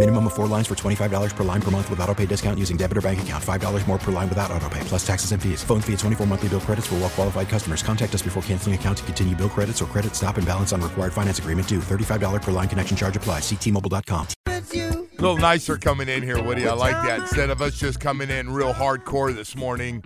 Minimum 0.00 0.28
of 0.28 0.32
four 0.32 0.46
lines 0.46 0.66
for 0.66 0.74
$25 0.74 1.36
per 1.36 1.44
line 1.44 1.60
per 1.60 1.70
month 1.70 1.90
with 1.90 2.00
auto 2.00 2.14
pay 2.14 2.24
discount 2.24 2.58
using 2.58 2.78
debit 2.78 2.96
or 2.96 3.02
bank 3.02 3.20
account. 3.20 3.44
$5 3.44 3.86
more 3.86 3.98
per 3.98 4.10
line 4.10 4.30
without 4.30 4.50
auto 4.50 4.66
pay, 4.70 4.80
plus 4.84 5.06
taxes 5.06 5.32
and 5.32 5.42
fees. 5.42 5.62
Phone 5.62 5.82
fee 5.82 5.92
at 5.92 5.98
24 5.98 6.26
monthly 6.26 6.48
bill 6.48 6.60
credits 6.60 6.86
for 6.86 6.94
well 6.94 7.10
qualified 7.10 7.50
customers. 7.50 7.82
Contact 7.82 8.14
us 8.14 8.22
before 8.22 8.42
canceling 8.44 8.74
account 8.74 8.96
to 8.96 9.04
continue 9.04 9.36
bill 9.36 9.50
credits 9.50 9.82
or 9.82 9.84
credit 9.84 10.16
stop 10.16 10.38
and 10.38 10.46
balance 10.46 10.72
on 10.72 10.80
required 10.80 11.12
finance 11.12 11.38
agreement 11.38 11.68
due. 11.68 11.80
$35 11.80 12.40
per 12.40 12.50
line 12.50 12.66
connection 12.66 12.96
charge 12.96 13.14
applies. 13.14 13.42
Ctmobile.com. 13.42 14.26
A 14.46 15.20
little 15.20 15.36
nicer 15.36 15.76
coming 15.76 16.08
in 16.08 16.22
here, 16.22 16.42
Woody. 16.42 16.66
I 16.66 16.72
like 16.72 16.96
that. 17.02 17.20
Instead 17.20 17.50
of 17.50 17.60
us 17.60 17.78
just 17.78 18.00
coming 18.00 18.30
in 18.30 18.48
real 18.48 18.72
hardcore 18.72 19.34
this 19.34 19.54
morning, 19.54 20.02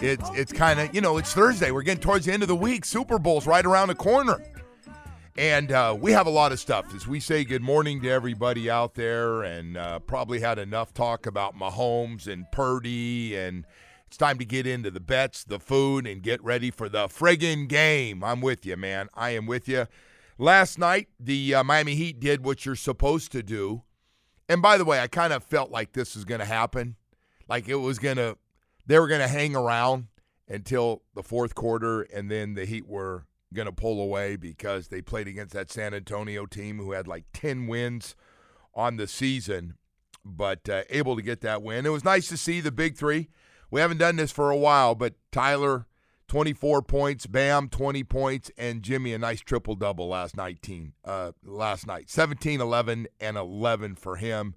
it's 0.00 0.28
it's 0.30 0.52
kind 0.52 0.80
of 0.80 0.92
you 0.92 1.00
know 1.00 1.18
it's 1.18 1.32
Thursday. 1.32 1.70
We're 1.70 1.82
getting 1.82 2.02
towards 2.02 2.26
the 2.26 2.32
end 2.32 2.42
of 2.42 2.48
the 2.48 2.56
week. 2.56 2.84
Super 2.84 3.20
Bowl's 3.20 3.46
right 3.46 3.64
around 3.64 3.88
the 3.88 3.94
corner, 3.94 4.42
and 5.38 5.70
uh, 5.70 5.96
we 5.98 6.12
have 6.12 6.26
a 6.26 6.30
lot 6.30 6.52
of 6.52 6.58
stuff. 6.58 6.94
As 6.94 7.06
we 7.06 7.20
say 7.20 7.44
good 7.44 7.62
morning 7.62 8.00
to 8.02 8.10
everybody 8.10 8.70
out 8.70 8.94
there, 8.94 9.42
and 9.42 9.76
uh, 9.76 9.98
probably 10.00 10.40
had 10.40 10.58
enough 10.58 10.94
talk 10.94 11.26
about 11.26 11.54
Mahomes 11.56 12.26
and 12.26 12.50
Purdy, 12.50 13.36
and 13.36 13.66
it's 14.06 14.16
time 14.16 14.38
to 14.38 14.44
get 14.44 14.66
into 14.66 14.90
the 14.90 15.00
bets, 15.00 15.44
the 15.44 15.58
food, 15.58 16.06
and 16.06 16.22
get 16.22 16.42
ready 16.42 16.70
for 16.70 16.88
the 16.88 17.08
friggin' 17.08 17.68
game. 17.68 18.24
I'm 18.24 18.40
with 18.40 18.64
you, 18.64 18.76
man. 18.76 19.08
I 19.14 19.30
am 19.30 19.46
with 19.46 19.68
you. 19.68 19.86
Last 20.38 20.78
night, 20.78 21.08
the 21.18 21.54
uh, 21.54 21.64
Miami 21.64 21.94
Heat 21.94 22.20
did 22.20 22.44
what 22.44 22.64
you're 22.64 22.74
supposed 22.74 23.32
to 23.32 23.42
do. 23.42 23.82
And 24.48 24.62
by 24.62 24.78
the 24.78 24.84
way, 24.84 25.00
I 25.00 25.06
kind 25.06 25.32
of 25.32 25.42
felt 25.42 25.70
like 25.70 25.92
this 25.92 26.14
was 26.14 26.24
going 26.24 26.40
to 26.40 26.46
happen. 26.46 26.96
Like 27.48 27.68
it 27.68 27.76
was 27.76 27.98
going 27.98 28.16
to, 28.16 28.36
they 28.86 28.98
were 28.98 29.08
going 29.08 29.20
to 29.20 29.28
hang 29.28 29.56
around 29.56 30.06
until 30.48 31.02
the 31.14 31.22
fourth 31.22 31.54
quarter, 31.54 32.02
and 32.02 32.30
then 32.30 32.54
the 32.54 32.64
Heat 32.64 32.86
were 32.86 33.26
going 33.54 33.66
to 33.66 33.72
pull 33.72 34.00
away 34.00 34.36
because 34.36 34.88
they 34.88 35.00
played 35.00 35.28
against 35.28 35.54
that 35.54 35.70
San 35.70 35.94
Antonio 35.94 36.46
team 36.46 36.78
who 36.78 36.92
had 36.92 37.06
like 37.06 37.24
10 37.32 37.66
wins 37.66 38.14
on 38.74 38.96
the 38.96 39.06
season, 39.06 39.74
but 40.24 40.68
uh, 40.68 40.82
able 40.90 41.16
to 41.16 41.22
get 41.22 41.40
that 41.40 41.62
win. 41.62 41.86
It 41.86 41.90
was 41.90 42.04
nice 42.04 42.28
to 42.28 42.36
see 42.36 42.60
the 42.60 42.72
big 42.72 42.96
three. 42.96 43.28
We 43.70 43.80
haven't 43.80 43.98
done 43.98 44.16
this 44.16 44.32
for 44.32 44.50
a 44.50 44.56
while, 44.56 44.94
but 44.94 45.14
Tyler 45.32 45.86
24 46.28 46.82
points, 46.82 47.26
Bam 47.26 47.68
20 47.68 48.04
points, 48.04 48.50
and 48.58 48.82
Jimmy 48.82 49.12
a 49.12 49.18
nice 49.18 49.40
triple 49.40 49.74
double 49.74 50.08
last 50.08 50.36
night. 50.36 50.62
Team, 50.62 50.94
uh, 51.04 51.32
last 51.44 51.86
night 51.86 52.10
17, 52.10 52.60
11, 52.60 53.06
and 53.20 53.36
11 53.36 53.94
for 53.96 54.16
him. 54.16 54.54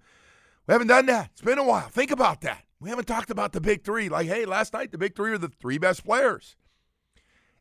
We 0.67 0.73
haven't 0.73 0.87
done 0.87 1.05
that. 1.07 1.29
It's 1.31 1.41
been 1.41 1.57
a 1.57 1.63
while. 1.63 1.87
Think 1.89 2.11
about 2.11 2.41
that. 2.41 2.63
We 2.79 2.89
haven't 2.89 3.07
talked 3.07 3.29
about 3.29 3.51
the 3.51 3.61
big 3.61 3.83
three. 3.83 4.09
Like, 4.09 4.27
hey, 4.27 4.45
last 4.45 4.73
night 4.73 4.91
the 4.91 4.97
big 4.97 5.15
three 5.15 5.31
are 5.31 5.37
the 5.37 5.49
three 5.49 5.77
best 5.77 6.05
players, 6.05 6.55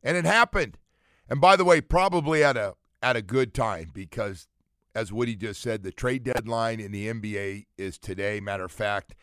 and 0.03 0.17
it 0.17 0.25
happened. 0.25 0.79
And 1.29 1.41
by 1.41 1.57
the 1.57 1.65
way, 1.65 1.81
probably 1.81 2.43
at 2.43 2.57
a 2.57 2.75
at 3.03 3.17
a 3.17 3.23
good 3.23 3.55
time 3.55 3.91
because, 3.93 4.49
as 4.95 5.13
Woody 5.13 5.37
just 5.37 5.61
said, 5.61 5.83
the 5.83 5.93
trade 5.93 6.25
deadline 6.25 6.81
in 6.81 6.93
the 6.93 7.09
NBA 7.09 7.67
is 7.77 7.99
today. 7.99 8.41
Matter 8.41 8.65
of 8.65 8.73
fact, 8.73 9.15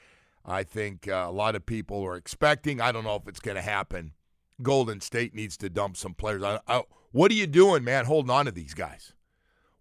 I 0.45 0.63
think 0.63 1.07
uh, 1.07 1.25
a 1.27 1.31
lot 1.31 1.55
of 1.55 1.65
people 1.65 2.03
are 2.03 2.15
expecting. 2.15 2.79
I 2.79 2.91
don't 2.91 3.03
know 3.03 3.15
if 3.15 3.27
it's 3.27 3.39
going 3.39 3.55
to 3.55 3.61
happen 3.61 4.13
Golden 4.61 5.01
State 5.01 5.33
needs 5.33 5.57
to 5.57 5.69
dump 5.69 5.97
some 5.97 6.13
players. 6.13 6.43
I, 6.43 6.59
I, 6.67 6.83
what 7.11 7.31
are 7.31 7.35
you 7.35 7.47
doing, 7.47 7.83
man, 7.83 8.05
holding 8.05 8.31
on 8.31 8.45
to 8.45 8.51
these 8.51 8.73
guys? 8.73 9.13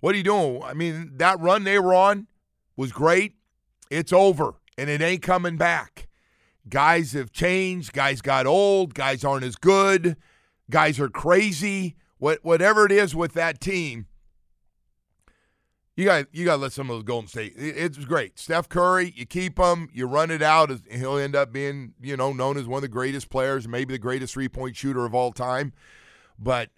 What 0.00 0.14
are 0.14 0.18
you 0.18 0.24
doing? 0.24 0.62
I 0.62 0.74
mean, 0.74 1.12
that 1.16 1.40
run 1.40 1.64
they 1.64 1.78
were 1.78 1.94
on 1.94 2.26
was 2.76 2.92
great. 2.92 3.34
It's 3.90 4.12
over, 4.12 4.54
and 4.76 4.90
it 4.90 5.00
ain't 5.00 5.22
coming 5.22 5.56
back. 5.56 6.08
Guys 6.68 7.12
have 7.12 7.30
changed. 7.30 7.92
Guys 7.92 8.20
got 8.20 8.46
old. 8.46 8.94
Guys 8.94 9.24
aren't 9.24 9.44
as 9.44 9.56
good. 9.56 10.16
Guys 10.70 10.98
are 10.98 11.08
crazy. 11.08 11.96
What, 12.18 12.40
whatever 12.42 12.86
it 12.86 12.92
is 12.92 13.14
with 13.14 13.34
that 13.34 13.60
team, 13.60 14.06
you 15.96 16.04
got 16.04 16.26
you 16.32 16.44
got 16.44 16.56
to 16.56 16.62
let 16.62 16.72
some 16.72 16.90
of 16.90 16.96
those 16.96 17.04
Golden 17.04 17.28
State. 17.28 17.54
It, 17.56 17.76
it's 17.76 17.98
great. 17.98 18.38
Steph 18.38 18.68
Curry, 18.68 19.12
you 19.16 19.26
keep 19.26 19.58
him, 19.58 19.88
you 19.92 20.06
run 20.06 20.30
it 20.30 20.42
out. 20.42 20.72
He'll 20.90 21.18
end 21.18 21.36
up 21.36 21.52
being 21.52 21.94
you 22.00 22.16
know 22.16 22.32
known 22.32 22.56
as 22.56 22.66
one 22.66 22.78
of 22.78 22.82
the 22.82 22.88
greatest 22.88 23.30
players, 23.30 23.68
maybe 23.68 23.94
the 23.94 23.98
greatest 23.98 24.34
three 24.34 24.48
point 24.48 24.76
shooter 24.76 25.04
of 25.04 25.14
all 25.14 25.32
time. 25.32 25.72
But 26.38 26.70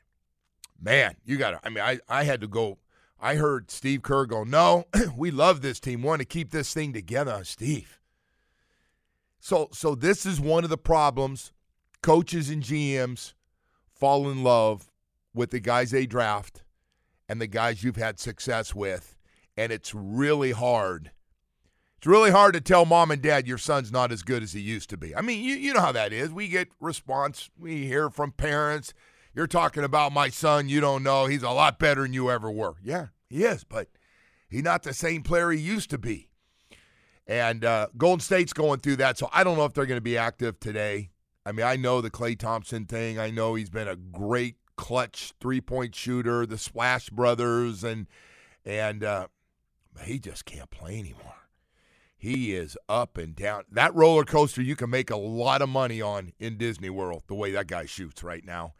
man, 0.80 1.16
you 1.24 1.38
got 1.38 1.52
to. 1.52 1.60
I 1.64 1.70
mean, 1.70 1.82
I 1.82 1.98
I 2.08 2.24
had 2.24 2.40
to 2.42 2.48
go. 2.48 2.78
I 3.18 3.36
heard 3.36 3.70
Steve 3.70 4.02
Kerr 4.02 4.26
go, 4.26 4.44
"No, 4.44 4.84
we 5.16 5.30
love 5.30 5.62
this 5.62 5.80
team. 5.80 6.02
Want 6.02 6.20
to 6.20 6.26
keep 6.26 6.50
this 6.50 6.74
thing 6.74 6.92
together, 6.92 7.42
Steve." 7.44 7.98
So 9.40 9.68
so 9.72 9.94
this 9.94 10.26
is 10.26 10.40
one 10.40 10.64
of 10.64 10.70
the 10.70 10.78
problems. 10.78 11.52
Coaches 12.02 12.50
and 12.50 12.62
GMs 12.62 13.32
fall 13.90 14.28
in 14.28 14.42
love 14.42 14.90
with 15.36 15.50
the 15.50 15.60
guys 15.60 15.90
they 15.90 16.06
draft 16.06 16.64
and 17.28 17.40
the 17.40 17.46
guys 17.46 17.84
you've 17.84 17.96
had 17.96 18.18
success 18.18 18.74
with. 18.74 19.16
And 19.56 19.70
it's 19.70 19.94
really 19.94 20.52
hard. 20.52 21.12
It's 21.98 22.06
really 22.06 22.30
hard 22.30 22.54
to 22.54 22.60
tell 22.60 22.84
mom 22.84 23.10
and 23.10 23.22
dad 23.22 23.46
your 23.46 23.58
son's 23.58 23.90
not 23.90 24.12
as 24.12 24.22
good 24.22 24.42
as 24.42 24.52
he 24.52 24.60
used 24.60 24.90
to 24.90 24.96
be. 24.96 25.14
I 25.14 25.20
mean, 25.22 25.42
you, 25.42 25.54
you 25.54 25.72
know 25.72 25.80
how 25.80 25.92
that 25.92 26.12
is. 26.12 26.30
We 26.30 26.48
get 26.48 26.68
response, 26.80 27.50
we 27.58 27.86
hear 27.86 28.10
from 28.10 28.32
parents. 28.32 28.92
You're 29.34 29.46
talking 29.46 29.84
about 29.84 30.12
my 30.12 30.28
son, 30.28 30.68
you 30.68 30.80
don't 30.80 31.02
know. 31.02 31.26
He's 31.26 31.42
a 31.42 31.50
lot 31.50 31.78
better 31.78 32.02
than 32.02 32.12
you 32.12 32.30
ever 32.30 32.50
were. 32.50 32.74
Yeah, 32.82 33.08
he 33.28 33.44
is, 33.44 33.64
but 33.64 33.88
he's 34.48 34.62
not 34.62 34.82
the 34.82 34.94
same 34.94 35.22
player 35.22 35.50
he 35.50 35.60
used 35.60 35.90
to 35.90 35.98
be. 35.98 36.28
And 37.26 37.64
uh, 37.64 37.88
Golden 37.96 38.20
State's 38.20 38.52
going 38.52 38.80
through 38.80 38.96
that, 38.96 39.18
so 39.18 39.28
I 39.32 39.42
don't 39.42 39.56
know 39.56 39.64
if 39.64 39.74
they're 39.74 39.86
going 39.86 39.98
to 39.98 40.02
be 40.02 40.16
active 40.16 40.60
today. 40.60 41.10
I 41.44 41.52
mean, 41.52 41.66
I 41.66 41.76
know 41.76 42.00
the 42.00 42.10
Klay 42.10 42.38
Thompson 42.38 42.86
thing. 42.86 43.18
I 43.18 43.30
know 43.30 43.54
he's 43.54 43.70
been 43.70 43.88
a 43.88 43.96
great 43.96 44.56
clutch 44.76 45.32
three 45.40 45.60
point 45.60 45.94
shooter, 45.94 46.46
the 46.46 46.58
Splash 46.58 47.10
Brothers, 47.10 47.82
and 47.82 48.06
and 48.64 49.02
uh, 49.02 49.28
he 50.04 50.18
just 50.18 50.44
can't 50.44 50.70
play 50.70 50.98
anymore. 50.98 51.34
He 52.16 52.54
is 52.54 52.78
up 52.88 53.18
and 53.18 53.34
down. 53.34 53.64
That 53.70 53.94
roller 53.94 54.24
coaster 54.24 54.62
you 54.62 54.76
can 54.76 54.90
make 54.90 55.10
a 55.10 55.16
lot 55.16 55.62
of 55.62 55.68
money 55.68 56.00
on 56.00 56.32
in 56.38 56.56
Disney 56.56 56.90
World. 56.90 57.24
The 57.26 57.34
way 57.34 57.50
that 57.52 57.66
guy 57.66 57.86
shoots 57.86 58.22
right 58.22 58.44
now, 58.44 58.74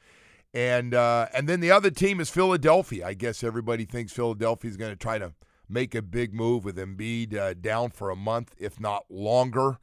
and 0.54 0.94
uh, 0.94 1.28
and 1.34 1.48
then 1.48 1.60
the 1.60 1.70
other 1.70 1.90
team 1.90 2.20
is 2.20 2.30
Philadelphia. 2.30 3.06
I 3.06 3.14
guess 3.14 3.42
everybody 3.42 3.84
thinks 3.84 4.12
Philadelphia 4.12 4.70
is 4.70 4.76
going 4.76 4.92
to 4.92 4.96
try 4.96 5.18
to 5.18 5.34
make 5.68 5.94
a 5.94 6.02
big 6.02 6.32
move 6.32 6.64
with 6.64 6.76
Embiid 6.76 7.36
uh, 7.36 7.54
down 7.54 7.90
for 7.90 8.10
a 8.10 8.16
month, 8.16 8.54
if 8.58 8.78
not 8.78 9.04
longer. 9.10 9.78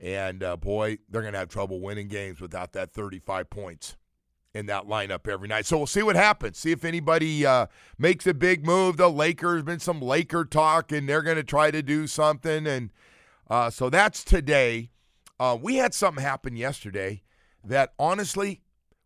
And 0.00 0.42
uh, 0.42 0.56
boy, 0.56 0.98
they're 1.08 1.22
going 1.22 1.32
to 1.34 1.38
have 1.38 1.48
trouble 1.48 1.80
winning 1.80 2.08
games 2.08 2.40
without 2.40 2.72
that 2.72 2.92
35 2.92 3.48
points 3.48 3.96
in 4.54 4.66
that 4.66 4.86
lineup 4.86 5.26
every 5.26 5.48
night. 5.48 5.66
So 5.66 5.78
we'll 5.78 5.86
see 5.86 6.02
what 6.02 6.16
happens. 6.16 6.58
See 6.58 6.72
if 6.72 6.84
anybody 6.84 7.46
uh, 7.46 7.66
makes 7.98 8.26
a 8.26 8.34
big 8.34 8.64
move. 8.64 8.96
The 8.96 9.10
Lakers 9.10 9.62
been 9.62 9.80
some 9.80 10.00
Laker 10.00 10.44
talk, 10.44 10.92
and 10.92 11.08
they're 11.08 11.22
going 11.22 11.36
to 11.36 11.42
try 11.42 11.70
to 11.70 11.82
do 11.82 12.06
something. 12.06 12.66
And 12.66 12.90
uh, 13.48 13.70
so 13.70 13.88
that's 13.88 14.24
today. 14.24 14.90
Uh, 15.40 15.56
we 15.60 15.76
had 15.76 15.94
something 15.94 16.22
happen 16.22 16.56
yesterday 16.56 17.22
that 17.64 17.94
honestly, 17.98 18.60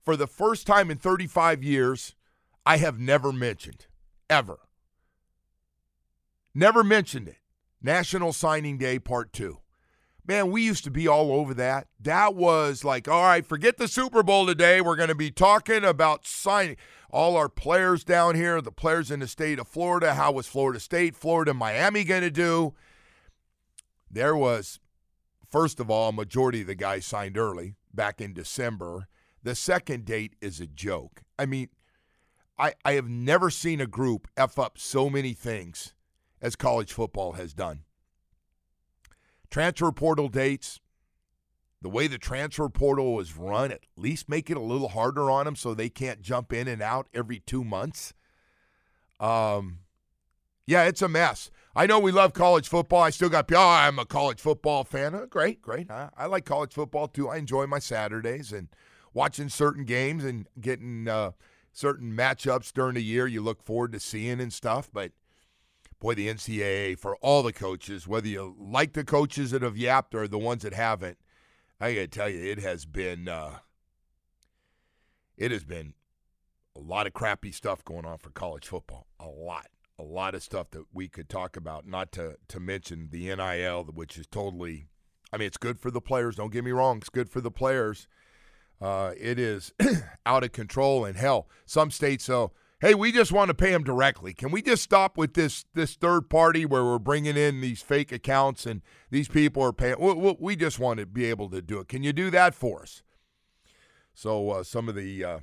for 0.04 0.16
the 0.16 0.26
first 0.26 0.66
time 0.66 0.90
in 0.90 0.98
35 0.98 1.62
years, 1.62 2.14
I 2.64 2.78
have 2.78 2.98
never 2.98 3.32
mentioned 3.32 3.86
ever. 4.28 4.58
Never 6.54 6.82
mentioned 6.82 7.28
it. 7.28 7.36
National 7.82 8.32
Signing 8.32 8.78
Day 8.78 8.98
Part 8.98 9.32
Two 9.32 9.58
man, 10.26 10.50
we 10.50 10.62
used 10.62 10.84
to 10.84 10.90
be 10.90 11.06
all 11.06 11.32
over 11.32 11.54
that. 11.54 11.86
That 12.00 12.34
was 12.34 12.84
like, 12.84 13.08
all 13.08 13.24
right, 13.24 13.46
forget 13.46 13.76
the 13.76 13.88
Super 13.88 14.22
Bowl 14.22 14.46
today. 14.46 14.80
We're 14.80 14.96
going 14.96 15.08
to 15.08 15.14
be 15.14 15.30
talking 15.30 15.84
about 15.84 16.26
signing 16.26 16.76
all 17.10 17.36
our 17.36 17.48
players 17.48 18.04
down 18.04 18.34
here, 18.34 18.60
the 18.60 18.72
players 18.72 19.10
in 19.10 19.20
the 19.20 19.28
state 19.28 19.58
of 19.58 19.68
Florida. 19.68 20.14
How 20.14 20.32
was 20.32 20.46
Florida 20.46 20.80
State, 20.80 21.16
Florida, 21.16 21.54
Miami 21.54 22.04
going 22.04 22.22
to 22.22 22.30
do? 22.30 22.74
There 24.10 24.36
was, 24.36 24.80
first 25.48 25.80
of 25.80 25.90
all, 25.90 26.10
a 26.10 26.12
majority 26.12 26.62
of 26.62 26.66
the 26.66 26.74
guys 26.74 27.06
signed 27.06 27.38
early 27.38 27.76
back 27.94 28.20
in 28.20 28.32
December. 28.32 29.08
The 29.42 29.54
second 29.54 30.04
date 30.04 30.34
is 30.40 30.60
a 30.60 30.66
joke. 30.66 31.22
I 31.38 31.46
mean, 31.46 31.68
I, 32.58 32.74
I 32.84 32.92
have 32.92 33.08
never 33.08 33.50
seen 33.50 33.80
a 33.80 33.86
group 33.86 34.28
F 34.36 34.58
up 34.58 34.78
so 34.78 35.08
many 35.08 35.34
things 35.34 35.94
as 36.40 36.56
college 36.56 36.92
football 36.92 37.32
has 37.32 37.54
done 37.54 37.82
transfer 39.50 39.92
portal 39.92 40.28
dates, 40.28 40.80
the 41.82 41.88
way 41.88 42.06
the 42.06 42.18
transfer 42.18 42.68
portal 42.68 43.20
is 43.20 43.36
run, 43.36 43.70
at 43.70 43.80
least 43.96 44.28
make 44.28 44.50
it 44.50 44.56
a 44.56 44.60
little 44.60 44.88
harder 44.88 45.30
on 45.30 45.44
them 45.44 45.56
so 45.56 45.74
they 45.74 45.88
can't 45.88 46.22
jump 46.22 46.52
in 46.52 46.68
and 46.68 46.82
out 46.82 47.08
every 47.14 47.40
two 47.40 47.64
months. 47.64 48.14
Um, 49.20 49.80
yeah, 50.66 50.84
it's 50.84 51.02
a 51.02 51.08
mess. 51.08 51.50
I 51.74 51.86
know 51.86 51.98
we 51.98 52.10
love 52.10 52.32
college 52.32 52.68
football. 52.68 53.02
I 53.02 53.10
still 53.10 53.28
got, 53.28 53.52
oh, 53.52 53.58
I'm 53.58 53.98
a 53.98 54.06
college 54.06 54.40
football 54.40 54.82
fan. 54.82 55.14
Oh, 55.14 55.26
great, 55.26 55.60
great. 55.60 55.90
I, 55.90 56.08
I, 56.16 56.26
like 56.26 56.44
college 56.44 56.72
football 56.72 57.06
too. 57.06 57.28
I 57.28 57.36
enjoy 57.36 57.66
my 57.66 57.78
Saturdays 57.78 58.52
and 58.52 58.68
watching 59.12 59.48
certain 59.48 59.84
games 59.84 60.24
and 60.24 60.46
getting 60.60 61.06
uh, 61.06 61.32
certain 61.72 62.12
matchups 62.12 62.72
during 62.72 62.94
the 62.94 63.02
year 63.02 63.26
you 63.26 63.42
look 63.42 63.62
forward 63.62 63.92
to 63.92 64.00
seeing 64.00 64.40
and 64.40 64.52
stuff. 64.52 64.90
But 64.92 65.12
boy, 66.00 66.14
the 66.14 66.28
NCAA, 66.28 66.98
for 66.98 67.16
all 67.16 67.42
the 67.42 67.52
coaches, 67.52 68.06
whether 68.06 68.28
you 68.28 68.54
like 68.58 68.92
the 68.92 69.04
coaches 69.04 69.50
that 69.50 69.62
have 69.62 69.76
yapped 69.76 70.14
or 70.14 70.28
the 70.28 70.38
ones 70.38 70.62
that 70.62 70.74
haven't, 70.74 71.18
I 71.80 71.94
got 71.94 72.00
to 72.00 72.08
tell 72.08 72.28
you, 72.28 72.42
it 72.44 72.58
has 72.58 72.84
been, 72.84 73.28
uh, 73.28 73.58
it 75.36 75.50
has 75.50 75.64
been 75.64 75.94
a 76.74 76.80
lot 76.80 77.06
of 77.06 77.12
crappy 77.12 77.52
stuff 77.52 77.84
going 77.84 78.04
on 78.04 78.18
for 78.18 78.30
college 78.30 78.66
football. 78.66 79.06
A 79.20 79.26
lot 79.26 79.66
a 79.98 80.02
lot 80.02 80.34
of 80.34 80.42
stuff 80.42 80.70
that 80.70 80.84
we 80.92 81.08
could 81.08 81.28
talk 81.28 81.56
about, 81.56 81.86
not 81.86 82.12
to, 82.12 82.36
to 82.48 82.60
mention 82.60 83.08
the 83.10 83.34
NIL, 83.34 83.84
which 83.84 84.18
is 84.18 84.26
totally, 84.26 84.88
I 85.32 85.38
mean, 85.38 85.46
it's 85.46 85.56
good 85.56 85.78
for 85.78 85.90
the 85.90 86.00
players. 86.00 86.36
Don't 86.36 86.52
get 86.52 86.64
me 86.64 86.70
wrong, 86.70 86.98
it's 86.98 87.08
good 87.08 87.30
for 87.30 87.40
the 87.40 87.50
players. 87.50 88.06
Uh, 88.80 89.12
it 89.18 89.38
is 89.38 89.72
out 90.26 90.44
of 90.44 90.52
control. 90.52 91.04
And 91.04 91.16
hell, 91.16 91.48
some 91.64 91.90
states, 91.90 92.24
so, 92.24 92.52
hey, 92.80 92.94
we 92.94 93.12
just 93.12 93.32
want 93.32 93.48
to 93.48 93.54
pay 93.54 93.72
them 93.72 93.84
directly. 93.84 94.34
Can 94.34 94.50
we 94.50 94.62
just 94.62 94.82
stop 94.82 95.16
with 95.16 95.34
this 95.34 95.64
this 95.74 95.94
third 95.94 96.28
party 96.28 96.64
where 96.64 96.84
we're 96.84 96.98
bringing 96.98 97.36
in 97.36 97.60
these 97.60 97.82
fake 97.82 98.12
accounts 98.12 98.66
and 98.66 98.82
these 99.10 99.28
people 99.28 99.62
are 99.62 99.72
paying? 99.72 99.96
We, 99.98 100.36
we 100.38 100.56
just 100.56 100.78
want 100.78 101.00
to 101.00 101.06
be 101.06 101.24
able 101.26 101.50
to 101.50 101.62
do 101.62 101.78
it. 101.78 101.88
Can 101.88 102.02
you 102.02 102.12
do 102.12 102.30
that 102.30 102.54
for 102.54 102.82
us? 102.82 103.02
So 104.14 104.50
uh, 104.50 104.62
some 104.62 104.88
of 104.88 104.94
the 104.94 105.24
uh, 105.24 105.38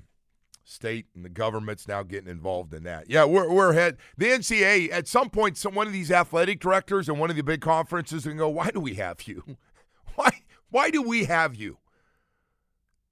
state 0.63 1.07
and 1.15 1.23
the 1.23 1.29
government's 1.29 1.87
now 1.87 2.03
getting 2.03 2.29
involved 2.29 2.73
in 2.73 2.83
that. 2.83 3.09
Yeah, 3.09 3.25
we're 3.25 3.51
we're 3.51 3.71
ahead. 3.71 3.97
The 4.17 4.27
NCAA 4.27 4.91
at 4.91 5.07
some 5.07 5.29
point, 5.29 5.57
some 5.57 5.75
one 5.75 5.87
of 5.87 5.93
these 5.93 6.11
athletic 6.11 6.59
directors 6.59 7.09
and 7.09 7.19
one 7.19 7.29
of 7.29 7.35
the 7.35 7.43
big 7.43 7.61
conferences 7.61 8.25
and 8.25 8.37
go, 8.37 8.49
why 8.49 8.69
do 8.69 8.79
we 8.79 8.95
have 8.95 9.23
you? 9.27 9.43
Why 10.15 10.29
why 10.69 10.91
do 10.91 11.01
we 11.01 11.25
have 11.25 11.55
you? 11.55 11.79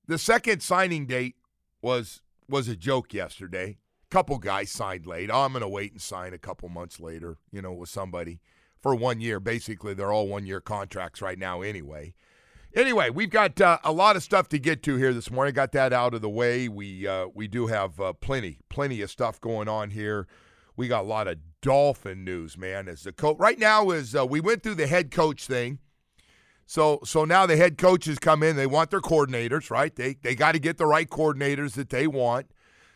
The 0.08 0.20
second 0.20 0.62
signing 0.62 1.08
date 1.08 1.36
was 1.82 2.22
was 2.48 2.68
a 2.68 2.76
joke 2.76 3.12
yesterday. 3.12 3.78
Couple 4.12 4.38
guys 4.38 4.70
signed 4.70 5.08
late. 5.08 5.30
Oh, 5.32 5.44
I'm 5.46 5.54
going 5.54 5.62
to 5.62 5.70
wait 5.70 5.94
and 5.94 6.02
sign 6.02 6.34
a 6.34 6.38
couple 6.38 6.68
months 6.68 7.00
later, 7.00 7.38
you 7.50 7.62
know, 7.62 7.72
with 7.72 7.90
somebody 7.90 8.42
for 8.82 8.94
one 8.94 9.22
year. 9.22 9.40
Basically, 9.40 9.94
they're 9.94 10.12
all 10.12 10.28
one 10.28 10.46
year 10.46 10.60
contracts 10.60 11.22
right 11.22 11.40
now 11.40 11.62
anyway. 11.62 12.14
Anyway, 12.74 13.10
we've 13.10 13.30
got 13.30 13.60
uh, 13.60 13.78
a 13.84 13.92
lot 13.92 14.16
of 14.16 14.24
stuff 14.24 14.48
to 14.50 14.60
get 14.60 14.84
to 14.84 14.98
here 14.98 15.14
this 15.14 15.32
morning. 15.32 15.54
Got 15.54 15.72
that 15.72 15.94
out 15.94 16.14
of 16.14 16.22
the 16.22 16.30
way. 16.30 16.70
We 16.70 17.08
uh, 17.08 17.28
we 17.34 17.48
do 17.48 17.68
have 17.68 18.00
uh, 18.00 18.14
plenty 18.14 18.60
plenty 18.70 19.02
of 19.02 19.10
stuff 19.10 19.42
going 19.42 19.68
on 19.68 19.90
here. 19.92 20.28
We 20.76 20.88
got 20.88 21.02
a 21.02 21.08
lot 21.08 21.28
of 21.28 21.38
Dolphin 21.62 22.24
news, 22.24 22.58
man. 22.58 22.88
As 22.88 23.04
the 23.04 23.12
coach 23.12 23.38
right 23.40 23.60
now 23.60 23.92
is 23.92 24.16
uh, 24.16 24.26
we 24.26 24.40
went 24.40 24.64
through 24.64 24.76
the 24.76 24.88
head 24.88 25.12
coach 25.12 25.48
thing. 25.48 25.80
So 26.66 27.00
so 27.04 27.26
now 27.26 27.46
the 27.46 27.58
head 27.58 27.78
coaches 27.78 28.20
come 28.20 28.42
in. 28.44 28.56
They 28.56 28.68
want 28.68 28.90
their 28.90 29.02
coordinators, 29.02 29.70
right? 29.70 29.94
They 29.96 30.16
they 30.22 30.36
got 30.36 30.54
to 30.54 30.60
get 30.60 30.78
the 30.78 30.86
right 30.86 31.10
coordinators 31.10 31.74
that 31.74 31.90
they 31.90 32.08
want. 32.08 32.48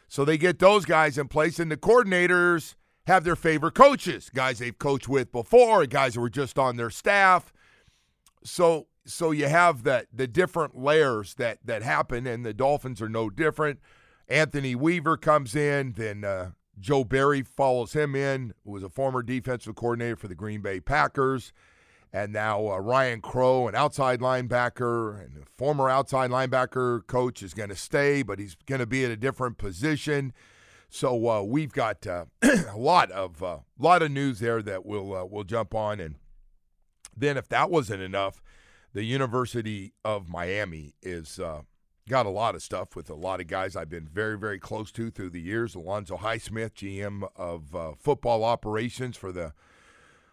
So 0.07 0.23
they 0.23 0.37
get 0.37 0.59
those 0.59 0.85
guys 0.85 1.17
in 1.17 1.27
place, 1.27 1.59
and 1.59 1.71
the 1.71 1.77
coordinators 1.77 2.75
have 3.07 3.23
their 3.23 3.35
favorite 3.35 3.75
coaches, 3.75 4.29
guys 4.33 4.59
they've 4.59 4.77
coached 4.77 5.07
with 5.07 5.31
before, 5.31 5.85
guys 5.85 6.15
who 6.15 6.21
were 6.21 6.29
just 6.29 6.57
on 6.57 6.75
their 6.75 6.89
staff. 6.89 7.53
So 8.43 8.87
so 9.05 9.31
you 9.31 9.47
have 9.47 9.83
that 9.83 10.07
the 10.11 10.27
different 10.27 10.77
layers 10.77 11.35
that 11.35 11.59
that 11.65 11.83
happen, 11.83 12.25
and 12.27 12.45
the 12.45 12.53
Dolphins 12.53 13.01
are 13.01 13.09
no 13.09 13.29
different. 13.29 13.79
Anthony 14.27 14.73
Weaver 14.73 15.17
comes 15.17 15.55
in, 15.55 15.93
then 15.93 16.23
uh, 16.23 16.51
Joe 16.79 17.03
Barry 17.03 17.43
follows 17.43 17.93
him 17.93 18.15
in, 18.15 18.53
who 18.63 18.71
was 18.71 18.83
a 18.83 18.89
former 18.89 19.21
defensive 19.21 19.75
coordinator 19.75 20.15
for 20.15 20.27
the 20.27 20.35
Green 20.35 20.61
Bay 20.61 20.79
Packers, 20.79 21.53
and 22.15 22.31
now 22.31 22.71
uh, 22.71 22.77
Ryan 22.77 23.19
Crow, 23.19 23.67
an 23.67 23.75
outside 23.75 24.21
linebacker 24.21 25.19
and 25.19 25.43
former 25.57 25.89
outside 25.89 26.31
linebacker 26.31 27.05
coach, 27.07 27.43
is 27.43 27.53
going 27.53 27.67
to 27.67 27.75
stay, 27.75 28.23
but 28.23 28.39
he's 28.39 28.55
going 28.65 28.79
to 28.79 28.85
be 28.85 29.03
at 29.03 29.11
a 29.11 29.17
different 29.17 29.57
position. 29.57 30.31
So 30.87 31.27
uh, 31.27 31.41
we've 31.41 31.73
got 31.73 32.07
uh, 32.07 32.25
a 32.41 32.77
lot 32.77 33.11
of 33.11 33.43
uh, 33.43 33.57
lot 33.77 34.01
of 34.01 34.11
news 34.11 34.39
there 34.39 34.61
that 34.61 34.85
we'll 34.85 35.13
uh, 35.13 35.25
we'll 35.25 35.43
jump 35.43 35.75
on, 35.75 35.99
and 35.99 36.15
then 37.17 37.35
if 37.35 37.49
that 37.49 37.69
wasn't 37.69 38.01
enough 38.01 38.41
the 38.93 39.03
University 39.03 39.91
of 40.05 40.29
Miami 40.29 40.93
is 41.03 41.37
uh, 41.37 41.63
got 42.07 42.25
a 42.25 42.29
lot 42.29 42.55
of 42.55 42.63
stuff 42.63 42.95
with 42.95 43.09
a 43.09 43.13
lot 43.13 43.41
of 43.41 43.47
guys 43.47 43.75
I've 43.75 43.89
been 43.89 44.07
very, 44.07 44.37
very 44.37 44.57
close 44.57 44.89
to 44.93 45.11
through 45.11 45.31
the 45.31 45.41
years. 45.41 45.75
Alonzo 45.75 46.15
Highsmith, 46.15 46.75
GM 46.75 47.27
of 47.35 47.75
uh, 47.75 47.91
football 47.99 48.45
operations 48.45 49.17
for 49.17 49.33
the 49.33 49.51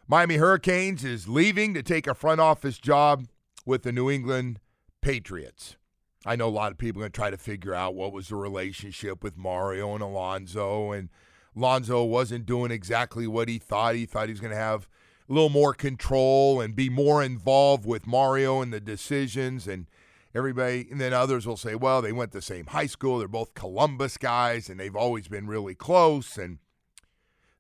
Miami 0.08 0.36
Hurricanes, 0.36 1.04
is 1.04 1.28
leaving 1.28 1.74
to 1.74 1.82
take 1.82 2.06
a 2.06 2.14
front 2.14 2.40
office 2.40 2.78
job 2.78 3.26
with 3.64 3.82
the 3.82 3.92
New 3.92 4.10
England 4.10 4.60
Patriots. 5.00 5.76
I 6.24 6.36
know 6.36 6.48
a 6.48 6.50
lot 6.50 6.72
of 6.72 6.78
people 6.78 7.00
are 7.00 7.04
going 7.04 7.12
to 7.12 7.16
try 7.16 7.30
to 7.30 7.36
figure 7.36 7.74
out 7.74 7.94
what 7.94 8.12
was 8.12 8.28
the 8.28 8.36
relationship 8.36 9.22
with 9.22 9.36
Mario 9.36 9.94
and 9.94 10.02
Alonzo, 10.02 10.92
and 10.92 11.08
Alonzo 11.56 12.04
wasn't 12.04 12.46
doing 12.46 12.70
exactly 12.70 13.26
what 13.26 13.48
he 13.48 13.58
thought. 13.58 13.94
He 13.94 14.06
thought 14.06 14.28
he 14.28 14.32
was 14.32 14.40
going 14.40 14.52
to 14.52 14.56
have– 14.56 14.88
a 15.28 15.32
little 15.32 15.48
more 15.48 15.74
control 15.74 16.60
and 16.60 16.76
be 16.76 16.90
more 16.90 17.22
involved 17.22 17.86
with 17.86 18.06
Mario 18.06 18.60
and 18.60 18.72
the 18.72 18.80
decisions 18.80 19.66
and 19.66 19.86
everybody 20.34 20.86
and 20.90 21.00
then 21.00 21.12
others 21.12 21.46
will 21.46 21.56
say 21.56 21.74
well 21.74 22.02
they 22.02 22.12
went 22.12 22.32
to 22.32 22.38
the 22.38 22.42
same 22.42 22.66
high 22.66 22.86
school 22.86 23.18
they're 23.18 23.28
both 23.28 23.54
Columbus 23.54 24.16
guys 24.18 24.68
and 24.68 24.78
they've 24.78 24.96
always 24.96 25.28
been 25.28 25.46
really 25.46 25.74
close 25.74 26.36
and 26.36 26.58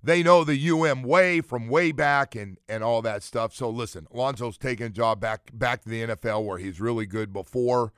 they 0.02 0.22
know 0.22 0.44
the 0.44 0.70
UM 0.70 1.02
way 1.02 1.40
from 1.40 1.68
way 1.68 1.92
back 1.92 2.34
and 2.34 2.58
and 2.68 2.82
all 2.82 3.02
that 3.02 3.22
stuff 3.22 3.54
so 3.54 3.68
listen 3.68 4.06
Alonzo's 4.12 4.58
taking 4.58 4.86
a 4.86 4.90
job 4.90 5.20
back 5.20 5.50
back 5.52 5.82
to 5.82 5.88
the 5.88 6.06
NFL 6.06 6.44
where 6.44 6.58
he's 6.58 6.80
really 6.80 7.06
good 7.06 7.32
before 7.32 7.92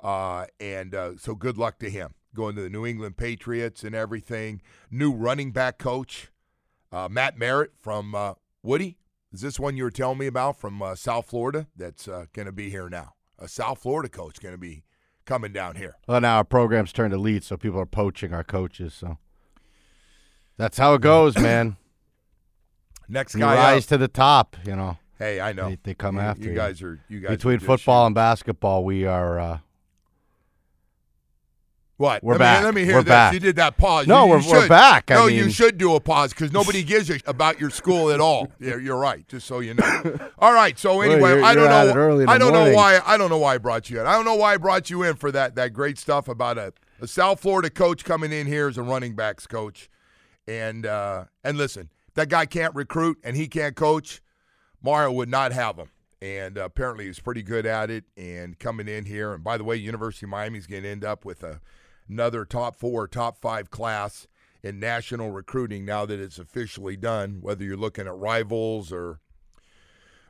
uh, 0.00 0.46
and 0.60 0.94
uh, 0.94 1.16
so 1.16 1.34
good 1.34 1.56
luck 1.56 1.78
to 1.78 1.90
him 1.90 2.14
going 2.34 2.56
to 2.56 2.62
the 2.62 2.70
New 2.70 2.86
England 2.86 3.16
Patriots 3.16 3.84
and 3.84 3.94
everything 3.94 4.62
new 4.90 5.12
running 5.12 5.52
back 5.52 5.78
coach 5.78 6.32
uh, 6.92 7.08
Matt 7.10 7.38
Merritt 7.38 7.72
from 7.80 8.14
uh, 8.14 8.34
Woody, 8.62 8.98
is 9.32 9.40
this 9.40 9.58
one 9.58 9.76
you 9.76 9.84
were 9.84 9.90
telling 9.90 10.18
me 10.18 10.26
about 10.26 10.58
from 10.58 10.82
uh, 10.82 10.94
South 10.94 11.26
Florida 11.26 11.66
that's 11.74 12.06
uh, 12.06 12.26
going 12.34 12.46
to 12.46 12.52
be 12.52 12.68
here 12.68 12.88
now? 12.88 13.14
A 13.38 13.48
South 13.48 13.80
Florida 13.80 14.08
coach 14.10 14.40
going 14.40 14.54
to 14.54 14.58
be 14.58 14.84
coming 15.24 15.52
down 15.52 15.76
here. 15.76 15.96
Well, 16.06 16.20
now 16.20 16.36
our 16.36 16.44
program's 16.44 16.92
turned 16.92 17.14
elite, 17.14 17.44
so 17.44 17.56
people 17.56 17.80
are 17.80 17.86
poaching 17.86 18.34
our 18.34 18.44
coaches. 18.44 18.92
So 18.92 19.16
that's 20.56 20.78
how 20.78 20.94
it 20.94 21.00
goes, 21.00 21.36
man. 21.36 21.76
Next 23.08 23.34
you 23.34 23.40
guy 23.40 23.56
rise 23.56 23.84
up. 23.84 23.88
to 23.90 23.98
the 23.98 24.08
top. 24.08 24.56
You 24.64 24.76
know. 24.76 24.98
Hey, 25.18 25.40
I 25.40 25.52
know 25.52 25.70
they, 25.70 25.78
they 25.82 25.94
come 25.94 26.16
you, 26.16 26.22
after 26.22 26.44
you. 26.44 26.54
guys 26.54 26.82
are 26.82 26.98
you 27.08 27.20
guys 27.20 27.30
between 27.30 27.58
football 27.60 28.02
shooters. 28.02 28.06
and 28.06 28.14
basketball. 28.14 28.84
We 28.84 29.04
are 29.04 29.38
uh, 29.38 29.58
what? 31.98 32.24
We're 32.24 32.32
let 32.32 32.38
back. 32.40 32.60
Me, 32.60 32.64
let 32.64 32.74
me 32.74 32.84
hear 32.84 32.94
we're 32.94 33.02
this. 33.02 33.10
Back. 33.10 33.32
You 33.34 33.38
did 33.38 33.56
that 33.56 33.76
pause. 33.76 34.08
No, 34.08 34.24
you, 34.24 34.30
we're, 34.30 34.40
you 34.40 34.50
we're 34.50 34.68
back. 34.68 35.10
I 35.10 35.14
no, 35.14 35.26
mean, 35.26 35.36
you 35.36 35.50
should 35.50 35.78
do 35.78 35.94
a 35.94 36.00
pause 36.00 36.30
because 36.30 36.50
nobody 36.52 36.82
gives 36.94 37.08
a 37.10 37.20
about 37.26 37.60
your 37.60 37.70
school 37.70 38.10
at 38.10 38.20
all. 38.20 38.48
Yeah, 38.58 38.76
you're 38.76 38.98
right. 38.98 39.26
Just 39.28 39.46
so 39.46 39.60
you 39.60 39.74
know. 39.74 40.30
All 40.38 40.52
right. 40.52 40.78
So 40.78 40.96
Well, 40.98 41.10
anyway, 41.10 41.30
you're- 41.30 41.42
I 41.42 41.54
don't 41.54 41.64
you're 41.64 42.16
know. 42.24 42.32
I 42.32 42.38
don't 42.38 42.52
know 42.52 42.72
why. 42.72 43.00
I 43.04 43.16
don't 43.16 43.28
know 43.30 43.38
why 43.38 43.54
I 43.54 43.58
brought 43.58 43.90
you 43.90 44.00
in. 44.00 44.06
I 44.06 44.12
don't 44.12 44.24
know 44.24 44.34
why 44.36 44.54
I 44.54 44.56
brought 44.56 44.88
you 44.90 45.02
in 45.02 45.16
for 45.16 45.30
that 45.32 45.54
that 45.56 45.72
great 45.72 45.98
stuff 45.98 46.26
about 46.28 46.58
a, 46.58 46.72
a 47.00 47.06
South 47.06 47.40
Florida 47.40 47.70
coach 47.70 48.04
coming 48.04 48.32
in 48.32 48.46
here 48.46 48.68
as 48.68 48.78
a 48.78 48.82
running 48.82 49.14
backs 49.14 49.46
coach, 49.46 49.88
and 50.46 50.86
uh, 50.86 51.24
and 51.44 51.56
listen, 51.56 51.90
that 52.14 52.28
guy 52.28 52.46
can't 52.46 52.74
recruit 52.74 53.18
and 53.24 53.36
he 53.36 53.48
can't 53.48 53.76
coach. 53.76 54.20
Mario 54.82 55.12
would 55.12 55.28
not 55.28 55.52
have 55.52 55.76
him. 55.76 55.90
And 56.20 56.56
uh, 56.56 56.64
apparently 56.64 57.06
he's 57.06 57.18
pretty 57.18 57.42
good 57.42 57.66
at 57.66 57.90
it 57.90 58.04
and 58.16 58.58
coming 58.58 58.86
in 58.86 59.06
here. 59.06 59.32
And 59.32 59.42
by 59.42 59.56
the 59.56 59.64
way, 59.64 59.76
University 59.76 60.26
of 60.26 60.30
Miami's 60.30 60.66
going 60.66 60.84
to 60.84 60.88
end 60.88 61.04
up 61.04 61.24
with 61.24 61.42
a 61.42 61.60
another 62.08 62.44
top 62.44 62.76
four, 62.76 63.08
top 63.08 63.38
five 63.38 63.70
class 63.70 64.26
in 64.62 64.78
national 64.78 65.30
recruiting 65.30 65.84
now 65.84 66.06
that 66.06 66.20
it's 66.20 66.38
officially 66.38 66.96
done, 66.96 67.38
whether 67.40 67.64
you're 67.64 67.76
looking 67.76 68.06
at 68.06 68.16
rivals 68.16 68.92
or 68.92 69.20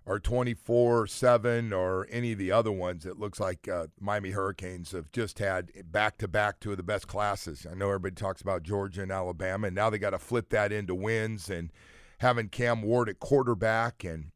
or 0.04 0.18
24 0.18 1.06
7 1.06 1.72
or 1.72 2.06
any 2.10 2.32
of 2.32 2.38
the 2.38 2.50
other 2.50 2.72
ones. 2.72 3.06
It 3.06 3.18
looks 3.18 3.38
like 3.38 3.68
uh, 3.68 3.86
Miami 4.00 4.30
Hurricanes 4.30 4.92
have 4.92 5.12
just 5.12 5.38
had 5.38 5.70
back 5.90 6.18
to 6.18 6.28
back 6.28 6.60
two 6.60 6.72
of 6.72 6.76
the 6.76 6.82
best 6.82 7.06
classes. 7.06 7.66
I 7.70 7.74
know 7.74 7.88
everybody 7.88 8.14
talks 8.14 8.42
about 8.42 8.62
Georgia 8.62 9.02
and 9.02 9.12
Alabama, 9.12 9.68
and 9.68 9.76
now 9.76 9.90
they 9.90 9.98
got 9.98 10.10
to 10.10 10.18
flip 10.18 10.50
that 10.50 10.72
into 10.72 10.94
wins 10.94 11.48
and 11.48 11.70
having 12.18 12.48
Cam 12.48 12.82
Ward 12.82 13.08
at 13.08 13.20
quarterback 13.20 14.04
and 14.04 14.30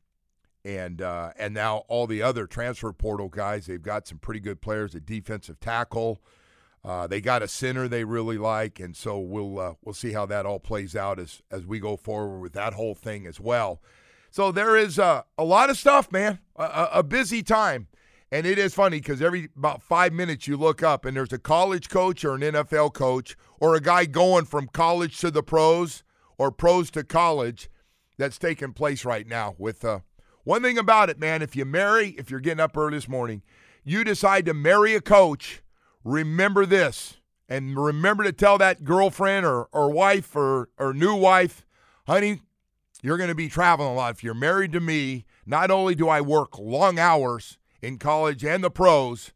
and 0.65 1.01
uh, 1.01 1.31
and 1.39 1.55
now 1.55 1.85
all 1.89 2.07
the 2.07 2.23
other 2.23 2.47
transfer 2.47 2.93
portal 2.93 3.29
guys. 3.29 3.67
They've 3.67 3.83
got 3.83 4.07
some 4.07 4.19
pretty 4.19 4.41
good 4.41 4.61
players 4.61 4.95
at 4.95 5.07
defensive 5.07 5.61
tackle. 5.61 6.21
Uh, 6.85 7.07
they 7.07 7.21
got 7.21 7.43
a 7.43 7.49
center 7.49 7.89
they 7.89 8.05
really 8.05 8.39
like, 8.39 8.79
and 8.79 8.97
so 8.97 9.19
we'll 9.19 9.59
uh, 9.59 9.75
we'll 9.85 9.95
see 9.95 10.13
how 10.13 10.27
that 10.27 10.47
all 10.47 10.61
plays 10.61 10.95
out 10.95 11.19
as 11.19 11.43
as 11.51 11.67
we 11.67 11.81
go 11.81 11.97
forward 11.97 12.41
with 12.41 12.53
that 12.53 12.75
whole 12.75 12.95
thing 12.95 13.27
as 13.27 13.41
well. 13.41 13.81
So 14.31 14.53
there 14.53 14.77
is 14.77 14.99
a, 14.99 15.25
a 15.39 15.45
lot 15.45 15.71
of 15.71 15.79
stuff, 15.79 16.11
man. 16.13 16.41
A, 16.57 16.63
a, 16.63 16.91
a 16.95 17.03
busy 17.03 17.43
time. 17.43 17.89
And 18.33 18.45
it 18.47 18.59
is 18.59 18.75
funny 18.75 18.99
because 18.99 19.23
every 19.23 19.49
about 19.57 19.83
five 19.83 20.13
minutes 20.13 20.49
you 20.49 20.57
look 20.57 20.83
up 20.83 21.05
and 21.05 21.17
there's 21.17 21.33
a 21.33 21.39
college 21.39 21.89
coach 21.89 22.25
or 22.25 22.35
an 22.35 22.41
NFL 22.41 22.93
coach 22.93 23.37
or 23.61 23.75
a 23.75 23.81
guy 23.81 24.05
going 24.05 24.47
from 24.47 24.67
college 24.67 25.19
to 25.21 25.31
the 25.31 25.43
pros 25.43 26.03
or 26.37 26.51
pros 26.51 26.91
to 26.93 27.05
college 27.05 27.71
that's 28.19 28.39
taking 28.39 28.73
place 28.73 29.05
right 29.05 29.27
now. 29.27 29.55
With 29.59 29.85
uh, 29.85 30.01
one 30.45 30.63
thing 30.63 30.77
about 30.77 31.09
it, 31.09 31.21
man, 31.21 31.41
if 31.41 31.55
you 31.55 31.65
marry, 31.65 32.11
if 32.19 32.31
you're 32.31 32.41
getting 32.41 32.61
up 32.61 32.77
early 32.77 32.97
this 32.97 33.09
morning, 33.09 33.43
you 33.85 34.03
decide 34.03 34.45
to 34.47 34.55
marry 34.55 34.95
a 34.95 35.01
coach, 35.01 35.63
remember 36.03 36.67
this 36.67 37.19
and 37.49 37.77
remember 37.77 38.25
to 38.25 38.33
tell 38.33 38.59
that 38.59 38.85
girlfriend 38.85 39.47
or, 39.47 39.69
or 39.73 39.91
wife 39.91 40.35
or, 40.35 40.69
or 40.79 40.93
new 40.93 41.15
wife, 41.15 41.65
honey, 42.07 42.41
you're 43.07 43.17
going 43.17 43.29
to 43.29 43.37
be 43.37 43.49
traveling 43.49 43.91
a 43.91 43.95
lot. 43.95 44.15
If 44.15 44.25
you're 44.25 44.35
married 44.35 44.73
to 44.73 44.81
me, 44.81 45.27
not 45.47 45.71
only 45.71 45.95
do 45.95 46.09
I 46.09 46.21
work 46.21 46.59
long 46.59 46.99
hours 46.99 47.57
in 47.81 47.99
college 47.99 48.45
and 48.45 48.65
the 48.65 48.71
pros, 48.71 49.33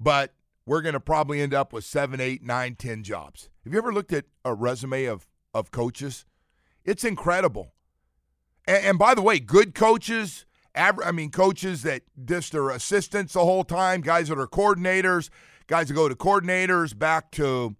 but 0.00 0.32
we're 0.64 0.80
going 0.80 0.94
to 0.94 1.00
probably 1.00 1.42
end 1.42 1.52
up 1.52 1.74
with 1.74 1.84
seven, 1.84 2.20
eight, 2.20 2.42
nine, 2.42 2.74
ten 2.74 3.02
jobs. 3.02 3.50
Have 3.64 3.72
you 3.74 3.78
ever 3.78 3.92
looked 3.92 4.14
at 4.14 4.24
a 4.46 4.54
resume 4.54 5.04
of, 5.04 5.26
of 5.52 5.70
coaches? 5.70 6.24
It's 6.86 7.04
incredible. 7.04 7.74
And, 8.66 8.84
and 8.84 8.98
by 8.98 9.14
the 9.14 9.20
way, 9.20 9.40
good 9.40 9.74
coaches, 9.74 10.46
I 10.74 11.12
mean, 11.12 11.30
coaches 11.30 11.82
that 11.82 12.02
just 12.24 12.54
are 12.54 12.70
assistants 12.70 13.34
the 13.34 13.44
whole 13.44 13.64
time, 13.64 14.00
guys 14.00 14.28
that 14.28 14.38
are 14.38 14.46
coordinators, 14.46 15.28
guys 15.66 15.88
that 15.88 15.94
go 15.94 16.08
to 16.08 16.14
coordinators, 16.14 16.98
back 16.98 17.30
to 17.32 17.76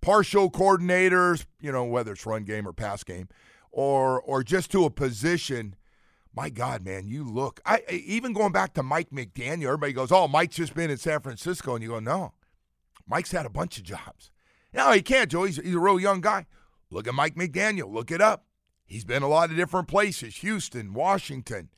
partial 0.00 0.50
coordinators, 0.50 1.46
you 1.60 1.70
know, 1.70 1.84
whether 1.84 2.12
it's 2.12 2.26
run 2.26 2.42
game 2.44 2.66
or 2.66 2.72
pass 2.72 3.04
game, 3.04 3.28
or 3.74 4.20
or 4.20 4.42
just 4.42 4.70
to 4.72 4.84
a 4.84 4.90
position. 4.90 5.76
My 6.36 6.50
God, 6.50 6.84
man, 6.84 7.06
you 7.06 7.24
look. 7.24 7.60
I 7.64 7.82
even 7.88 8.32
going 8.32 8.52
back 8.52 8.74
to 8.74 8.82
Mike 8.82 9.10
McDaniel. 9.10 9.66
Everybody 9.66 9.92
goes, 9.92 10.10
"Oh, 10.10 10.26
Mike's 10.26 10.56
just 10.56 10.74
been 10.74 10.90
in 10.90 10.96
San 10.96 11.20
Francisco," 11.20 11.74
and 11.74 11.82
you 11.82 11.90
go, 11.90 12.00
"No, 12.00 12.32
Mike's 13.06 13.32
had 13.32 13.46
a 13.46 13.50
bunch 13.50 13.78
of 13.78 13.84
jobs." 13.84 14.30
No, 14.72 14.90
he 14.90 15.02
can't, 15.02 15.30
Joe. 15.30 15.44
He's, 15.44 15.56
he's 15.56 15.76
a 15.76 15.78
real 15.78 16.00
young 16.00 16.20
guy. 16.20 16.46
Look 16.90 17.06
at 17.06 17.14
Mike 17.14 17.36
McDaniel. 17.36 17.92
Look 17.92 18.10
it 18.10 18.20
up. 18.20 18.46
He's 18.84 19.04
been 19.04 19.22
a 19.22 19.28
lot 19.28 19.50
of 19.50 19.56
different 19.56 19.86
places: 19.86 20.36
Houston, 20.36 20.92
Washington. 20.92 21.68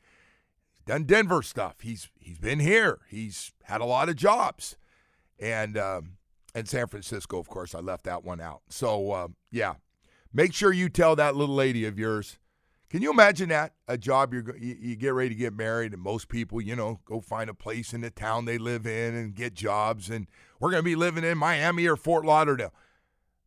He's 0.75 0.85
done 0.85 1.03
Denver 1.03 1.43
stuff. 1.43 1.81
He's 1.81 2.09
he's 2.19 2.39
been 2.39 2.59
here. 2.59 3.01
He's 3.09 3.51
had 3.65 3.81
a 3.81 3.85
lot 3.85 4.09
of 4.09 4.15
jobs 4.15 4.75
and 5.39 5.77
um, 5.77 6.17
and 6.55 6.67
San 6.67 6.87
Francisco, 6.87 7.39
of 7.39 7.47
course, 7.47 7.75
I 7.75 7.79
left 7.79 8.05
that 8.05 8.23
one 8.23 8.41
out. 8.41 8.61
So 8.69 9.11
uh, 9.11 9.27
yeah, 9.51 9.75
make 10.33 10.53
sure 10.53 10.71
you 10.71 10.89
tell 10.89 11.15
that 11.15 11.35
little 11.35 11.55
lady 11.55 11.85
of 11.85 11.97
yours. 11.97 12.37
Can 12.89 13.01
you 13.01 13.11
imagine 13.11 13.49
that 13.49 13.73
a 13.87 13.97
job 13.97 14.33
you're 14.33 14.55
you, 14.57 14.77
you 14.79 14.95
get 14.95 15.13
ready 15.13 15.29
to 15.29 15.35
get 15.35 15.53
married, 15.53 15.93
and 15.93 16.01
most 16.01 16.29
people, 16.29 16.61
you 16.61 16.75
know, 16.75 16.99
go 17.05 17.19
find 17.19 17.49
a 17.49 17.53
place 17.53 17.93
in 17.93 18.01
the 18.01 18.09
town 18.09 18.45
they 18.45 18.57
live 18.57 18.87
in 18.87 19.13
and 19.13 19.35
get 19.35 19.53
jobs, 19.53 20.09
and 20.09 20.27
we're 20.59 20.71
going 20.71 20.81
to 20.81 20.85
be 20.85 20.95
living 20.95 21.25
in 21.25 21.37
Miami 21.37 21.85
or 21.85 21.97
Fort 21.97 22.25
Lauderdale. 22.25 22.73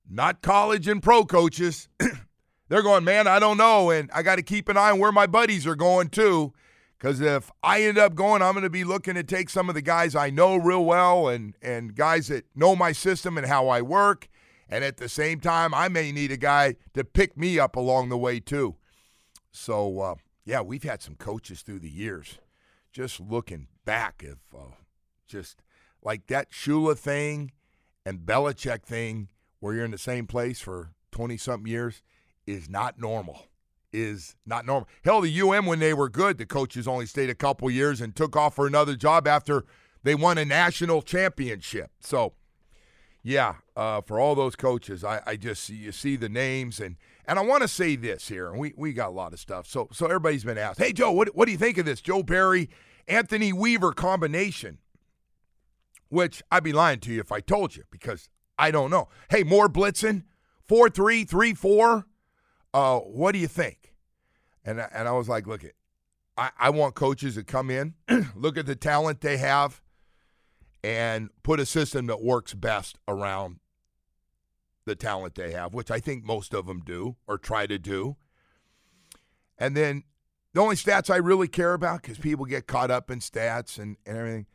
Not 0.08 0.42
college 0.42 0.88
and 0.88 1.02
pro 1.02 1.24
coaches. 1.24 1.88
They're 2.68 2.82
going, 2.82 3.04
man, 3.04 3.26
I 3.26 3.38
don't 3.38 3.56
know, 3.56 3.90
and 3.90 4.10
I 4.12 4.22
got 4.22 4.36
to 4.36 4.42
keep 4.42 4.68
an 4.68 4.76
eye 4.76 4.90
on 4.90 4.98
where 4.98 5.10
my 5.10 5.26
buddies 5.26 5.66
are 5.66 5.74
going 5.74 6.08
too. 6.08 6.52
Because 6.98 7.20
if 7.20 7.50
I 7.62 7.82
end 7.82 7.96
up 7.96 8.14
going, 8.14 8.42
I'm 8.42 8.52
going 8.52 8.62
to 8.62 8.70
be 8.70 8.84
looking 8.84 9.14
to 9.14 9.24
take 9.24 9.48
some 9.48 9.70
of 9.70 9.74
the 9.74 9.80
guys 9.80 10.14
I 10.14 10.28
know 10.28 10.56
real 10.56 10.84
well 10.84 11.28
and, 11.28 11.54
and 11.62 11.94
guys 11.94 12.28
that 12.28 12.44
know 12.54 12.76
my 12.76 12.92
system 12.92 13.38
and 13.38 13.46
how 13.46 13.68
I 13.68 13.80
work. 13.80 14.28
And 14.70 14.84
at 14.84 14.98
the 14.98 15.08
same 15.08 15.40
time, 15.40 15.74
I 15.74 15.88
may 15.88 16.12
need 16.12 16.30
a 16.30 16.36
guy 16.36 16.76
to 16.94 17.02
pick 17.04 17.36
me 17.36 17.58
up 17.58 17.74
along 17.74 18.08
the 18.08 18.16
way, 18.16 18.38
too. 18.38 18.76
So, 19.50 20.00
uh, 20.00 20.14
yeah, 20.44 20.60
we've 20.60 20.84
had 20.84 21.02
some 21.02 21.16
coaches 21.16 21.62
through 21.62 21.80
the 21.80 21.90
years. 21.90 22.38
Just 22.92 23.20
looking 23.20 23.66
back, 23.84 24.22
if 24.24 24.38
uh, 24.56 24.74
just 25.26 25.62
like 26.02 26.28
that 26.28 26.52
Shula 26.52 26.96
thing 26.96 27.50
and 28.06 28.20
Belichick 28.20 28.84
thing, 28.84 29.28
where 29.58 29.74
you're 29.74 29.84
in 29.84 29.90
the 29.90 29.98
same 29.98 30.26
place 30.26 30.60
for 30.60 30.92
20 31.10 31.36
something 31.36 31.70
years, 31.70 32.02
is 32.46 32.68
not 32.68 32.98
normal 32.98 33.46
is 33.92 34.36
not 34.46 34.64
normal. 34.64 34.88
Hell, 35.04 35.20
the 35.20 35.40
UM 35.40 35.66
when 35.66 35.78
they 35.80 35.94
were 35.94 36.08
good, 36.08 36.38
the 36.38 36.46
coaches 36.46 36.86
only 36.86 37.06
stayed 37.06 37.30
a 37.30 37.34
couple 37.34 37.70
years 37.70 38.00
and 38.00 38.14
took 38.14 38.36
off 38.36 38.54
for 38.54 38.66
another 38.66 38.94
job 38.94 39.26
after 39.26 39.64
they 40.02 40.14
won 40.14 40.38
a 40.38 40.44
national 40.44 41.02
championship. 41.02 41.90
So, 42.00 42.34
yeah, 43.22 43.56
uh, 43.76 44.00
for 44.00 44.18
all 44.18 44.34
those 44.34 44.56
coaches, 44.56 45.04
I, 45.04 45.20
I 45.26 45.36
just 45.36 45.68
you 45.68 45.92
see 45.92 46.16
the 46.16 46.28
names 46.28 46.80
and 46.80 46.96
and 47.26 47.38
I 47.38 47.42
want 47.42 47.62
to 47.62 47.68
say 47.68 47.96
this 47.96 48.28
here, 48.28 48.50
and 48.50 48.58
we 48.58 48.72
we 48.76 48.92
got 48.92 49.08
a 49.08 49.12
lot 49.12 49.32
of 49.32 49.40
stuff. 49.40 49.66
So 49.66 49.88
so 49.92 50.06
everybody's 50.06 50.44
been 50.44 50.58
asked, 50.58 50.78
hey 50.78 50.92
Joe, 50.92 51.12
what 51.12 51.34
what 51.34 51.46
do 51.46 51.52
you 51.52 51.58
think 51.58 51.78
of 51.78 51.84
this 51.84 52.00
Joe 52.00 52.22
Barry 52.22 52.70
Anthony 53.06 53.52
Weaver 53.52 53.92
combination? 53.92 54.78
Which 56.08 56.42
I'd 56.50 56.64
be 56.64 56.72
lying 56.72 57.00
to 57.00 57.12
you 57.12 57.20
if 57.20 57.30
I 57.30 57.40
told 57.40 57.76
you 57.76 57.84
because 57.90 58.28
I 58.58 58.70
don't 58.70 58.90
know. 58.90 59.08
Hey, 59.30 59.42
more 59.42 59.68
blitzing, 59.68 60.24
four 60.66 60.88
three 60.88 61.24
three 61.24 61.54
four. 61.54 62.06
Uh, 62.72 62.98
what 62.98 63.32
do 63.32 63.38
you 63.38 63.48
think? 63.48 63.94
And 64.64 64.80
and 64.80 65.08
I 65.08 65.12
was 65.12 65.28
like, 65.28 65.46
look 65.46 65.62
it, 65.62 65.74
I, 66.36 66.50
I 66.58 66.70
want 66.70 66.94
coaches 66.94 67.34
to 67.34 67.44
come 67.44 67.70
in, 67.70 67.94
look 68.34 68.56
at 68.56 68.64
the 68.64 68.74
talent 68.74 69.20
they 69.20 69.36
have, 69.36 69.82
and 70.82 71.30
put 71.42 71.60
a 71.60 71.66
system 71.66 72.06
that 72.06 72.22
works 72.22 72.54
best 72.54 72.98
around 73.06 73.60
the 74.86 74.94
talent 74.94 75.34
they 75.34 75.52
have, 75.52 75.74
which 75.74 75.90
I 75.90 76.00
think 76.00 76.24
most 76.24 76.54
of 76.54 76.66
them 76.66 76.80
do 76.80 77.16
or 77.26 77.38
try 77.38 77.66
to 77.66 77.78
do. 77.78 78.16
And 79.58 79.76
then 79.76 80.04
the 80.54 80.60
only 80.60 80.76
stats 80.76 81.10
I 81.10 81.16
really 81.16 81.48
care 81.48 81.74
about, 81.74 82.02
because 82.02 82.18
people 82.18 82.46
get 82.46 82.66
caught 82.66 82.90
up 82.90 83.10
in 83.10 83.20
stats 83.20 83.78
and, 83.78 83.96
and 84.06 84.16
everything, 84.16 84.46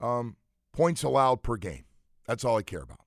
um, 0.00 0.36
points 0.72 1.02
allowed 1.02 1.42
per 1.42 1.56
game. 1.56 1.84
That's 2.26 2.44
all 2.44 2.58
I 2.58 2.62
care 2.62 2.82
about 2.82 3.02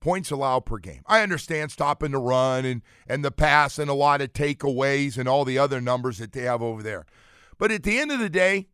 points 0.00 0.30
allowed 0.30 0.64
per 0.64 0.78
game. 0.78 1.02
I 1.06 1.22
understand 1.22 1.70
stopping 1.70 2.12
the 2.12 2.18
run 2.18 2.64
and, 2.64 2.82
and 3.06 3.24
the 3.24 3.30
pass 3.30 3.78
and 3.78 3.90
a 3.90 3.94
lot 3.94 4.20
of 4.20 4.32
takeaways 4.32 5.18
and 5.18 5.28
all 5.28 5.44
the 5.44 5.58
other 5.58 5.80
numbers 5.80 6.18
that 6.18 6.32
they 6.32 6.42
have 6.42 6.62
over 6.62 6.82
there. 6.82 7.06
But 7.58 7.72
at 7.72 7.82
the 7.82 7.98
end 7.98 8.12
of 8.12 8.20
the 8.20 8.30
day, 8.30 8.68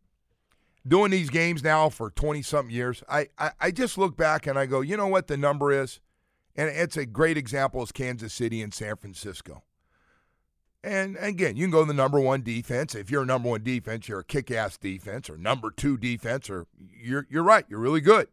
doing 0.87 1.11
these 1.11 1.29
games 1.29 1.63
now 1.63 1.89
for 1.89 2.11
20 2.11 2.41
something 2.41 2.73
years, 2.73 3.03
I, 3.09 3.27
I, 3.37 3.51
I 3.59 3.71
just 3.71 3.97
look 3.97 4.15
back 4.15 4.47
and 4.47 4.57
I 4.57 4.65
go, 4.65 4.81
you 4.81 4.97
know 4.97 5.07
what 5.07 5.27
the 5.27 5.37
number 5.37 5.71
is? 5.71 5.99
And 6.55 6.69
it's 6.69 6.97
a 6.97 7.05
great 7.05 7.37
example 7.37 7.83
is 7.83 7.91
Kansas 7.91 8.33
City 8.33 8.61
and 8.61 8.73
San 8.73 8.95
Francisco. 8.95 9.63
And 10.83 11.17
again, 11.19 11.57
you 11.57 11.63
can 11.63 11.71
go 11.71 11.81
to 11.81 11.87
the 11.87 11.95
number 11.95 12.19
one 12.19 12.43
defense. 12.43 12.93
If 12.93 13.09
you're 13.09 13.23
a 13.23 13.25
number 13.25 13.49
one 13.49 13.63
defense, 13.63 14.07
you're 14.07 14.19
a 14.19 14.23
kick 14.23 14.51
ass 14.51 14.77
defense, 14.77 15.31
or 15.31 15.37
number 15.37 15.71
two 15.71 15.97
defense, 15.97 16.47
or 16.47 16.67
you're 16.77 17.25
you're 17.27 17.43
right, 17.43 17.65
you're 17.67 17.79
really 17.79 18.01
good. 18.01 18.27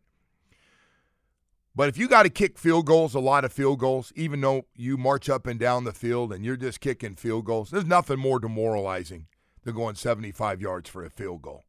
But 1.74 1.88
if 1.88 1.96
you 1.96 2.06
got 2.08 2.24
to 2.24 2.30
kick 2.30 2.58
field 2.58 2.84
goals, 2.84 3.14
a 3.14 3.20
lot 3.20 3.46
of 3.46 3.52
field 3.54 3.78
goals, 3.78 4.12
even 4.14 4.42
though 4.42 4.66
you 4.76 4.98
march 4.98 5.30
up 5.30 5.46
and 5.46 5.58
down 5.58 5.84
the 5.84 5.92
field 5.92 6.30
and 6.30 6.44
you're 6.44 6.58
just 6.58 6.80
kicking 6.80 7.14
field 7.14 7.46
goals, 7.46 7.70
there's 7.70 7.86
nothing 7.86 8.18
more 8.18 8.38
demoralizing 8.38 9.26
than 9.64 9.74
going 9.74 9.94
75 9.94 10.60
yards 10.60 10.90
for 10.90 11.02
a 11.02 11.08
field 11.08 11.40
goal. 11.40 11.64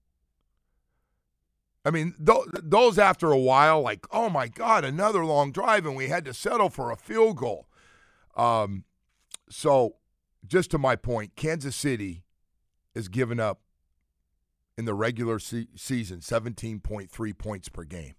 I 1.86 1.92
mean, 1.92 2.16
those 2.18 2.98
after 2.98 3.32
a 3.32 3.38
while, 3.38 3.82
like, 3.82 4.06
oh 4.12 4.30
my 4.30 4.48
God, 4.48 4.86
another 4.86 5.25
long 5.25 5.52
drive, 5.52 5.86
and 5.86 5.96
we 5.96 6.08
had 6.08 6.24
to 6.25 6.34
settle 6.34 6.70
for 6.70 6.92
a 6.92 6.96
field 6.96 7.38
goal. 7.38 7.68
Um, 8.38 8.86
so, 9.50 9.96
just 10.48 10.72
to 10.72 10.78
my 10.78 10.96
point, 10.96 11.36
Kansas 11.36 11.75
City 11.75 12.24
has 12.96 13.10
given 13.10 13.40
up 13.40 13.62
in 14.78 14.86
the 14.86 14.94
regular 14.94 15.40
se- 15.40 15.68
season 15.75 16.20
17.3 16.20 17.38
points 17.38 17.70
per 17.70 17.84
game. 17.84 18.16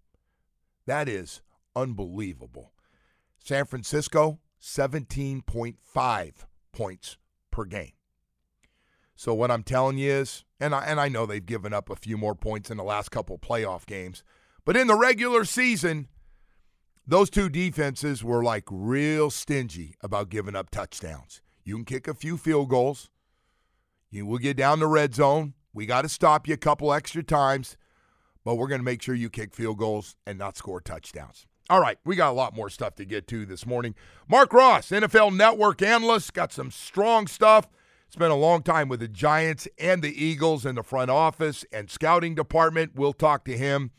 That 0.87 1.09
is 1.09 1.41
unbelievable. 1.75 2.73
San 3.43 3.65
Francisco, 3.65 4.41
17.5 4.61 6.33
points 6.73 7.17
per 7.51 7.65
game. 7.65 7.93
So 9.17 9.33
what 9.33 9.51
I'm 9.51 9.63
telling 9.63 9.99
you 9.99 10.11
is, 10.11 10.45
and 10.59 10.75
I 10.75 10.85
and 10.85 11.01
I 11.01 11.09
know 11.09 11.27
they've 11.27 11.45
given 11.45 11.73
up 11.73 11.91
a 11.91 11.97
few 11.97 12.17
more 12.17 12.35
points 12.35 12.71
in 12.71 12.77
the 12.77 12.85
last 12.85 13.11
couple 13.11 13.39
playoff 13.39 13.87
games, 13.87 14.25
but 14.65 14.77
in 14.77 14.87
the 14.87 14.97
regular 14.97 15.45
season, 15.45 16.09
those 17.07 17.31
two 17.31 17.49
defenses 17.49 18.25
were 18.25 18.43
like 18.43 18.65
real 18.71 19.31
stingy 19.31 19.95
about 20.01 20.31
giving 20.31 20.57
up 20.57 20.71
touchdowns. 20.71 21.43
You 21.65 21.77
can 21.77 21.85
kick 21.85 22.09
a 22.09 22.15
few 22.15 22.37
field 22.37 22.69
goals. 22.69 23.11
You 24.11 24.27
will 24.27 24.39
get 24.39 24.57
down 24.57 24.81
the 24.81 24.87
red 24.87 25.15
zone. 25.15 25.55
We 25.73 25.87
got 25.87 26.03
to 26.03 26.09
stop 26.09 26.47
you 26.47 26.55
a 26.55 26.59
couple 26.59 26.93
extra 26.93 27.23
times, 27.23 27.77
but 28.45 28.55
we're 28.55 28.69
going 28.69 28.81
to 28.81 28.85
make 28.85 29.03
sure 29.03 29.15
you 29.15 29.29
kick 29.29 29.55
field 29.55 29.79
goals 29.79 30.17
and 30.27 30.39
not 30.39 30.57
score 30.57 30.81
touchdowns. 30.81 31.47
All 31.69 31.81
right, 31.81 31.99
we 32.05 32.15
got 32.15 32.31
a 32.31 32.33
lot 32.33 32.55
more 32.55 32.69
stuff 32.69 32.95
to 32.97 33.05
get 33.05 33.27
to 33.29 33.47
this 33.47 33.67
morning. 33.67 33.95
Marc 34.29 34.53
Ross, 34.53 34.91
NFL 34.91 35.35
Network 35.35 35.83
analyst, 35.83 36.35
got 36.35 36.53
some 36.53 36.71
strong 36.71 37.27
stuff. 37.27 37.69
Spent 38.09 38.31
a 38.31 38.37
long 38.37 38.63
time 38.63 38.89
with 38.89 39.01
the 39.01 39.09
Giants 39.09 39.67
and 39.79 40.01
the 40.01 40.25
Eagles 40.25 40.65
in 40.65 40.77
the 40.77 40.83
front 40.83 41.11
office 41.11 41.65
and 41.73 41.91
scouting 41.91 42.35
department. 42.35 42.93
We'll 42.95 43.13
talk 43.13 43.45
to 43.47 43.57
him 43.57 43.91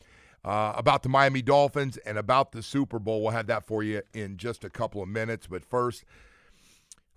uh, 0.46 0.74
about 0.76 1.04
the 1.04 1.10
Miami 1.10 1.42
Dolphins 1.42 1.98
and 1.98 2.18
about 2.18 2.52
the 2.52 2.64
Super 2.64 3.00
Bowl. 3.00 3.22
We'll 3.22 3.32
have 3.32 3.48
that 3.48 3.68
for 3.68 3.84
you 3.84 4.04
in 4.14 4.38
just 4.38 4.64
a 4.64 4.70
couple 4.70 5.02
of 5.02 5.10
minutes. 5.10 5.48
But 5.48 5.66
first, 5.66 6.06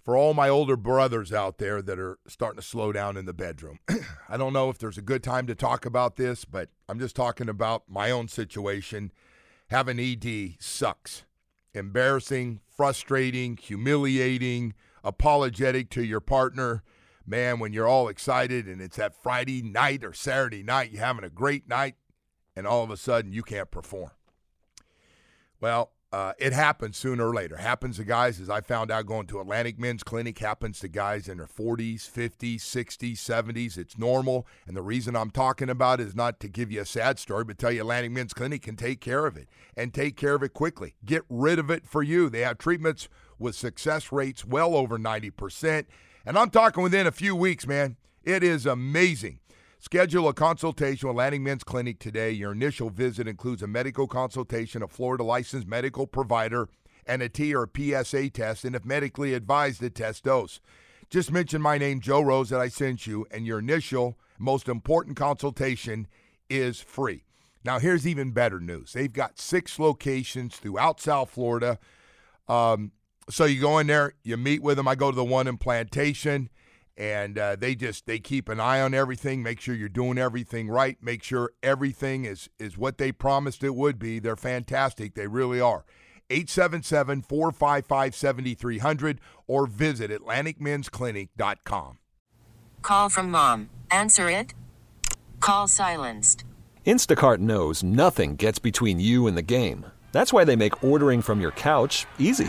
for 0.08 0.16
all 0.16 0.32
my 0.32 0.48
older 0.48 0.74
brothers 0.74 1.34
out 1.34 1.58
there 1.58 1.82
that 1.82 1.98
are 1.98 2.18
starting 2.26 2.58
to 2.58 2.66
slow 2.66 2.92
down 2.92 3.18
in 3.18 3.26
the 3.26 3.34
bedroom. 3.34 3.78
I 4.28 4.38
don't 4.38 4.54
know 4.54 4.70
if 4.70 4.78
there's 4.78 4.96
a 4.96 5.02
good 5.02 5.22
time 5.22 5.46
to 5.48 5.54
talk 5.54 5.84
about 5.84 6.16
this, 6.16 6.46
but 6.46 6.70
I'm 6.88 6.98
just 6.98 7.14
talking 7.14 7.46
about 7.46 7.82
my 7.86 8.10
own 8.10 8.26
situation. 8.28 9.12
Having 9.68 10.00
ED 10.00 10.54
sucks. 10.60 11.24
Embarrassing, 11.74 12.60
frustrating, 12.74 13.58
humiliating, 13.58 14.72
apologetic 15.04 15.90
to 15.90 16.04
your 16.04 16.20
partner. 16.20 16.82
Man, 17.26 17.58
when 17.58 17.72
you're 17.72 17.88
all 17.88 18.08
excited 18.08 18.66
and 18.66 18.80
it's 18.80 18.96
that 18.96 19.14
Friday 19.14 19.62
night 19.62 20.02
or 20.02 20.12
Saturday 20.12 20.62
night, 20.62 20.90
you're 20.92 21.04
having 21.04 21.24
a 21.24 21.30
great 21.30 21.68
night, 21.68 21.96
and 22.56 22.66
all 22.66 22.82
of 22.82 22.90
a 22.90 22.96
sudden 22.96 23.32
you 23.32 23.42
can't 23.42 23.70
perform. 23.70 24.10
Well, 25.60 25.92
uh, 26.10 26.32
it 26.38 26.54
happens 26.54 26.96
sooner 26.96 27.28
or 27.28 27.34
later. 27.34 27.56
Happens 27.56 27.96
to 27.96 28.04
guys, 28.04 28.40
as 28.40 28.48
I 28.48 28.62
found 28.62 28.90
out 28.90 29.04
going 29.04 29.26
to 29.26 29.40
Atlantic 29.40 29.78
Men's 29.78 30.02
Clinic, 30.02 30.38
happens 30.38 30.80
to 30.80 30.88
guys 30.88 31.28
in 31.28 31.36
their 31.36 31.46
40s, 31.46 32.10
50s, 32.10 32.60
60s, 32.60 33.16
70s. 33.16 33.76
It's 33.76 33.98
normal. 33.98 34.46
And 34.66 34.74
the 34.74 34.82
reason 34.82 35.14
I'm 35.14 35.30
talking 35.30 35.68
about 35.68 36.00
is 36.00 36.14
not 36.14 36.40
to 36.40 36.48
give 36.48 36.72
you 36.72 36.80
a 36.80 36.86
sad 36.86 37.18
story, 37.18 37.44
but 37.44 37.58
tell 37.58 37.70
you 37.70 37.82
Atlantic 37.82 38.12
Men's 38.12 38.32
Clinic 38.32 38.62
can 38.62 38.76
take 38.76 39.02
care 39.02 39.26
of 39.26 39.36
it 39.36 39.48
and 39.76 39.92
take 39.92 40.16
care 40.16 40.34
of 40.34 40.42
it 40.42 40.54
quickly. 40.54 40.94
Get 41.04 41.24
rid 41.28 41.58
of 41.58 41.70
it 41.70 41.86
for 41.86 42.02
you. 42.02 42.30
They 42.30 42.40
have 42.40 42.56
treatments 42.56 43.08
with 43.38 43.54
success 43.54 44.12
rates 44.12 44.44
well 44.44 44.74
over 44.74 44.98
90%. 44.98 45.86
And 46.26 46.38
I'm 46.38 46.50
talking 46.50 46.82
within 46.82 47.06
a 47.06 47.12
few 47.12 47.34
weeks, 47.34 47.66
man. 47.66 47.96
It 48.22 48.42
is 48.42 48.66
amazing. 48.66 49.40
Schedule 49.78 50.28
a 50.28 50.34
consultation 50.34 51.08
with 51.08 51.14
Atlantic 51.14 51.40
Men's 51.40 51.64
Clinic 51.64 51.98
today. 52.00 52.32
Your 52.32 52.52
initial 52.52 52.90
visit 52.90 53.28
includes 53.28 53.62
a 53.62 53.68
medical 53.68 54.08
consultation, 54.08 54.82
a 54.82 54.88
Florida 54.88 55.22
licensed 55.22 55.68
medical 55.68 56.06
provider, 56.06 56.68
and 57.06 57.22
a 57.22 57.28
T 57.28 57.54
or 57.54 57.70
PSA 57.74 58.30
test, 58.30 58.64
and 58.64 58.74
if 58.74 58.84
medically 58.84 59.34
advised, 59.34 59.82
a 59.82 59.88
test 59.88 60.24
dose. 60.24 60.60
Just 61.10 61.32
mention 61.32 61.62
my 61.62 61.78
name, 61.78 62.00
Joe 62.00 62.20
Rose, 62.20 62.50
that 62.50 62.60
I 62.60 62.68
sent 62.68 63.06
you, 63.06 63.26
and 63.30 63.46
your 63.46 63.60
initial, 63.60 64.18
most 64.38 64.68
important 64.68 65.16
consultation 65.16 66.06
is 66.50 66.80
free. 66.80 67.24
Now, 67.64 67.78
here's 67.78 68.06
even 68.06 68.32
better 68.32 68.60
news. 68.60 68.92
They've 68.92 69.12
got 69.12 69.38
six 69.38 69.78
locations 69.78 70.56
throughout 70.56 71.00
South 71.00 71.30
Florida. 71.30 71.78
Um, 72.48 72.92
so 73.30 73.44
you 73.44 73.60
go 73.60 73.78
in 73.78 73.86
there, 73.86 74.14
you 74.22 74.36
meet 74.36 74.62
with 74.62 74.76
them. 74.76 74.88
I 74.88 74.94
go 74.94 75.10
to 75.10 75.16
the 75.16 75.24
one 75.24 75.46
in 75.46 75.58
Plantation 75.58 76.48
and 76.96 77.38
uh, 77.38 77.56
they 77.56 77.74
just 77.74 78.06
they 78.06 78.18
keep 78.18 78.48
an 78.48 78.58
eye 78.58 78.80
on 78.80 78.92
everything 78.92 79.40
make 79.40 79.60
sure 79.60 79.72
you're 79.72 79.88
doing 79.88 80.18
everything 80.18 80.68
right 80.68 80.96
make 81.00 81.22
sure 81.22 81.52
everything 81.62 82.24
is 82.24 82.50
is 82.58 82.76
what 82.76 82.98
they 82.98 83.12
promised 83.12 83.62
it 83.62 83.76
would 83.76 84.00
be 84.00 84.18
they're 84.18 84.34
fantastic 84.34 85.14
they 85.14 85.28
really 85.28 85.60
are 85.60 85.84
877-455-7300 86.28 89.18
or 89.46 89.68
visit 89.68 90.10
atlanticmensclinic.com 90.10 91.98
Call 92.82 93.08
from 93.08 93.30
mom. 93.30 93.70
Answer 93.90 94.30
it. 94.30 94.54
Call 95.40 95.68
silenced. 95.68 96.44
Instacart 96.86 97.38
knows 97.38 97.82
nothing 97.82 98.36
gets 98.36 98.58
between 98.58 98.98
you 98.98 99.26
and 99.26 99.36
the 99.36 99.42
game. 99.42 99.86
That's 100.12 100.32
why 100.32 100.44
they 100.44 100.56
make 100.56 100.82
ordering 100.82 101.22
from 101.22 101.40
your 101.40 101.50
couch 101.50 102.06
easy. 102.18 102.48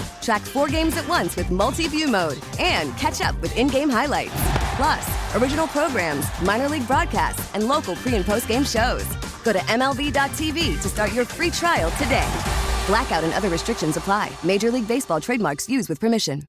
Track 0.21 0.41
four 0.41 0.67
games 0.67 0.97
at 0.97 1.07
once 1.07 1.35
with 1.35 1.49
multi 1.51 1.87
view 1.87 2.07
mode 2.07 2.39
and 2.59 2.95
catch 2.97 3.21
up 3.21 3.39
with 3.41 3.55
in 3.57 3.67
game 3.67 3.89
highlights. 3.89 4.33
Plus, 4.75 5.35
original 5.35 5.67
programs, 5.67 6.25
minor 6.41 6.69
league 6.69 6.87
broadcasts, 6.87 7.53
and 7.53 7.67
local 7.67 7.95
pre 7.95 8.15
and 8.15 8.25
post 8.25 8.47
game 8.47 8.63
shows. 8.63 9.05
Go 9.43 9.53
to 9.53 9.59
MLB.tv 9.59 10.81
to 10.81 10.89
start 10.89 11.13
your 11.13 11.25
free 11.25 11.49
trial 11.49 11.91
today. 11.91 12.29
Blackout 12.87 13.23
and 13.23 13.33
other 13.33 13.49
restrictions 13.49 13.97
apply. 13.97 14.31
Major 14.43 14.71
League 14.71 14.87
Baseball 14.87 15.19
trademarks 15.19 15.67
used 15.67 15.89
with 15.89 15.99
permission. 15.99 16.43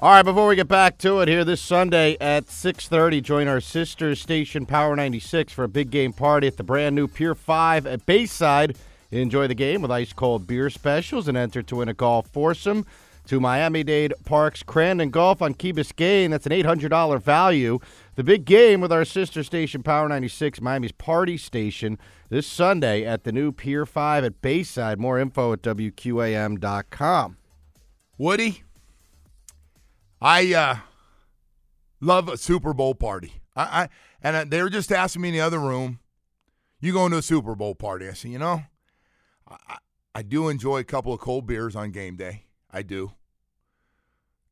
All 0.00 0.10
right, 0.10 0.22
before 0.22 0.46
we 0.46 0.54
get 0.54 0.68
back 0.68 0.96
to 0.98 1.18
it 1.20 1.28
here 1.28 1.44
this 1.44 1.60
Sunday 1.60 2.16
at 2.20 2.46
6:30, 2.46 3.20
join 3.20 3.48
our 3.48 3.60
sister 3.60 4.14
station 4.14 4.64
Power 4.64 4.94
96 4.94 5.52
for 5.52 5.64
a 5.64 5.68
big 5.68 5.90
game 5.90 6.12
party 6.12 6.46
at 6.46 6.56
the 6.56 6.62
brand 6.62 6.94
new 6.94 7.08
Pier 7.08 7.34
5 7.34 7.86
at 7.86 8.06
Bayside. 8.06 8.76
Enjoy 9.10 9.46
the 9.46 9.54
game 9.54 9.80
with 9.80 9.90
ice 9.90 10.12
cold 10.12 10.46
beer 10.46 10.68
specials 10.68 11.28
and 11.28 11.36
enter 11.36 11.62
to 11.62 11.76
win 11.76 11.88
a 11.88 11.94
golf 11.94 12.28
foursome 12.28 12.84
to 13.26 13.40
Miami-Dade 13.40 14.14
Parks 14.24 14.62
Crandon 14.62 15.10
Golf 15.10 15.42
on 15.42 15.54
Key 15.54 15.72
Biscayne. 15.72 16.30
That's 16.30 16.46
an 16.46 16.52
$800 16.52 17.20
value. 17.20 17.78
The 18.16 18.24
big 18.24 18.44
game 18.46 18.80
with 18.80 18.90
our 18.90 19.04
sister 19.04 19.42
station 19.42 19.82
Power 19.82 20.08
96, 20.08 20.60
Miami's 20.60 20.92
party 20.92 21.36
station, 21.36 21.98
this 22.30 22.46
Sunday 22.46 23.04
at 23.04 23.24
the 23.24 23.32
new 23.32 23.52
Pier 23.52 23.84
5 23.84 24.24
at 24.24 24.40
Bayside. 24.40 24.98
More 24.98 25.18
info 25.18 25.52
at 25.52 25.62
WQAM.com. 25.62 27.36
Woody, 28.16 28.64
I 30.20 30.54
uh, 30.54 30.76
love 32.00 32.28
a 32.28 32.36
Super 32.36 32.74
Bowl 32.74 32.94
party. 32.94 33.34
I, 33.54 33.62
I 33.62 33.88
and 34.22 34.36
uh, 34.36 34.44
they 34.48 34.62
were 34.62 34.70
just 34.70 34.90
asking 34.90 35.22
me 35.22 35.28
in 35.28 35.34
the 35.34 35.40
other 35.40 35.60
room, 35.60 36.00
"You 36.80 36.92
going 36.92 37.12
to 37.12 37.18
a 37.18 37.22
Super 37.22 37.54
Bowl 37.54 37.76
party?" 37.76 38.08
I 38.08 38.14
said, 38.14 38.32
"You 38.32 38.40
know, 38.40 38.62
I, 39.48 39.78
I 40.14 40.22
do 40.22 40.48
enjoy 40.48 40.78
a 40.78 40.84
couple 40.84 41.12
of 41.12 41.20
cold 41.20 41.46
beers 41.46 41.76
on 41.76 41.90
game 41.90 42.16
day. 42.16 42.44
I 42.70 42.82
do. 42.82 43.12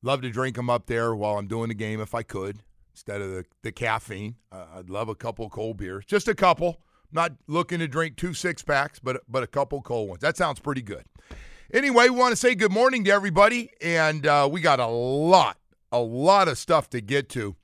Love 0.03 0.23
to 0.23 0.31
drink 0.31 0.57
them 0.57 0.71
up 0.71 0.87
there 0.87 1.15
while 1.15 1.39
I'm 1.39 1.49
doing 1.49 1.69
the 1.69 1.75
game 1.75 2.01
if 2.01 2.15
I 2.15 2.23
could, 2.23 2.61
instead 2.93 3.21
of 3.21 3.31
the 3.31 3.45
the 3.63 3.73
caffeine. 3.73 4.37
Uh, 4.53 4.67
I'd 4.77 4.91
love 4.91 5.09
a 5.09 5.15
couple 5.15 5.47
of 5.47 5.53
cold 5.53 5.77
beers, 5.79 6.05
just 6.05 6.29
a 6.29 6.35
couple. 6.35 6.81
Not 7.13 7.33
looking 7.47 7.79
to 7.79 7.89
drink 7.89 8.17
two 8.17 8.35
six 8.35 8.63
packs, 8.63 8.99
but 8.99 9.23
but 9.29 9.43
a 9.43 9.47
couple 9.47 9.81
cold 9.83 10.09
ones. 10.09 10.21
That 10.21 10.37
sounds 10.37 10.61
pretty 10.61 10.83
good." 10.83 11.05
Anyway, 11.73 12.05
we 12.05 12.17
want 12.17 12.31
to 12.31 12.37
say 12.37 12.55
good 12.55 12.71
morning 12.71 13.03
to 13.05 13.11
everybody, 13.11 13.71
and 13.81 14.25
uh, 14.25 14.49
we 14.51 14.61
got 14.61 14.79
a 14.79 14.87
lot, 14.87 15.59
a 15.91 15.99
lot 15.99 16.47
of 16.47 16.59
stuff 16.59 16.89
to 16.91 17.01
get 17.01 17.29
to. 17.31 17.57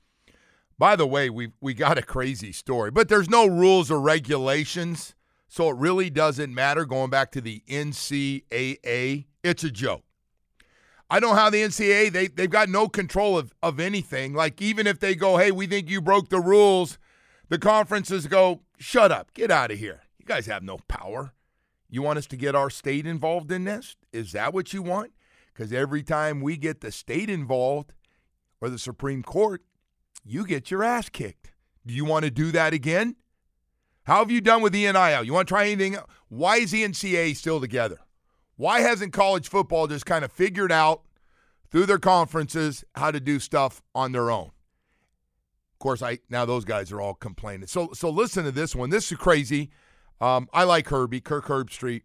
By 0.77 0.97
the 0.97 1.07
way, 1.07 1.29
we 1.29 1.51
we 1.61 1.73
got 1.73 1.97
a 1.97 2.01
crazy 2.01 2.51
story, 2.51 2.91
but 2.91 3.07
there's 3.07 3.29
no 3.29 3.45
rules 3.45 3.89
or 3.89 4.01
regulations, 4.01 5.15
so 5.53 5.69
it 5.69 5.75
really 5.75 6.09
doesn't 6.09 6.51
matter. 6.51 6.83
Going 6.83 7.11
back 7.11 7.31
to 7.33 7.39
the 7.41 7.61
NCAA, 7.69 9.25
it's 9.43 9.63
a 9.63 9.69
joke. 9.69 10.03
I 11.11 11.19
know 11.19 11.35
how 11.35 11.51
the 11.51 11.61
NCAA 11.61 12.11
they 12.11 12.25
they've 12.25 12.49
got 12.49 12.69
no 12.69 12.87
control 12.87 13.37
of 13.37 13.53
of 13.61 13.79
anything. 13.79 14.33
Like 14.33 14.63
even 14.63 14.87
if 14.87 14.99
they 14.99 15.13
go, 15.13 15.37
hey, 15.37 15.51
we 15.51 15.67
think 15.67 15.91
you 15.91 16.01
broke 16.01 16.29
the 16.29 16.39
rules, 16.39 16.97
the 17.49 17.59
conferences 17.59 18.25
go, 18.25 18.61
shut 18.79 19.11
up, 19.11 19.31
get 19.35 19.51
out 19.51 19.69
of 19.69 19.77
here. 19.77 20.01
You 20.17 20.25
guys 20.25 20.47
have 20.47 20.63
no 20.63 20.79
power. 20.87 21.35
You 21.87 22.01
want 22.01 22.17
us 22.17 22.25
to 22.27 22.35
get 22.35 22.55
our 22.55 22.71
state 22.71 23.05
involved 23.05 23.51
in 23.51 23.65
this? 23.65 23.95
Is 24.11 24.31
that 24.31 24.55
what 24.55 24.73
you 24.73 24.81
want? 24.81 25.11
Because 25.53 25.71
every 25.71 26.01
time 26.01 26.41
we 26.41 26.57
get 26.57 26.81
the 26.81 26.91
state 26.91 27.29
involved 27.29 27.93
or 28.59 28.69
the 28.69 28.79
Supreme 28.79 29.21
Court, 29.21 29.61
you 30.25 30.47
get 30.47 30.71
your 30.71 30.83
ass 30.83 31.09
kicked. 31.09 31.51
Do 31.85 31.93
you 31.93 32.05
want 32.05 32.25
to 32.25 32.31
do 32.31 32.51
that 32.53 32.73
again? 32.73 33.17
How 34.05 34.19
have 34.19 34.31
you 34.31 34.41
done 34.41 34.61
with 34.61 34.73
the 34.73 34.91
NIL? 34.91 35.23
You 35.23 35.33
want 35.33 35.47
to 35.47 35.51
try 35.51 35.65
anything? 35.67 35.97
Why 36.29 36.57
is 36.57 36.71
the 36.71 36.83
NCAA 36.83 37.35
still 37.35 37.61
together? 37.61 37.99
Why 38.55 38.81
hasn't 38.81 39.13
college 39.13 39.47
football 39.47 39.87
just 39.87 40.05
kind 40.05 40.25
of 40.25 40.31
figured 40.31 40.71
out 40.71 41.01
through 41.71 41.85
their 41.85 41.99
conferences 41.99 42.83
how 42.95 43.11
to 43.11 43.19
do 43.19 43.39
stuff 43.39 43.81
on 43.95 44.11
their 44.11 44.29
own? 44.29 44.51
Of 45.73 45.79
course, 45.79 46.01
I 46.01 46.19
now 46.29 46.45
those 46.45 46.65
guys 46.65 46.91
are 46.91 47.01
all 47.01 47.13
complaining. 47.13 47.67
So 47.67 47.91
so 47.93 48.09
listen 48.09 48.43
to 48.45 48.51
this 48.51 48.75
one. 48.75 48.89
This 48.89 49.11
is 49.11 49.17
crazy. 49.17 49.69
Um, 50.21 50.47
I 50.53 50.63
like 50.63 50.87
Herbie, 50.87 51.21
Kirk 51.21 51.45
Herbstreit. 51.45 52.03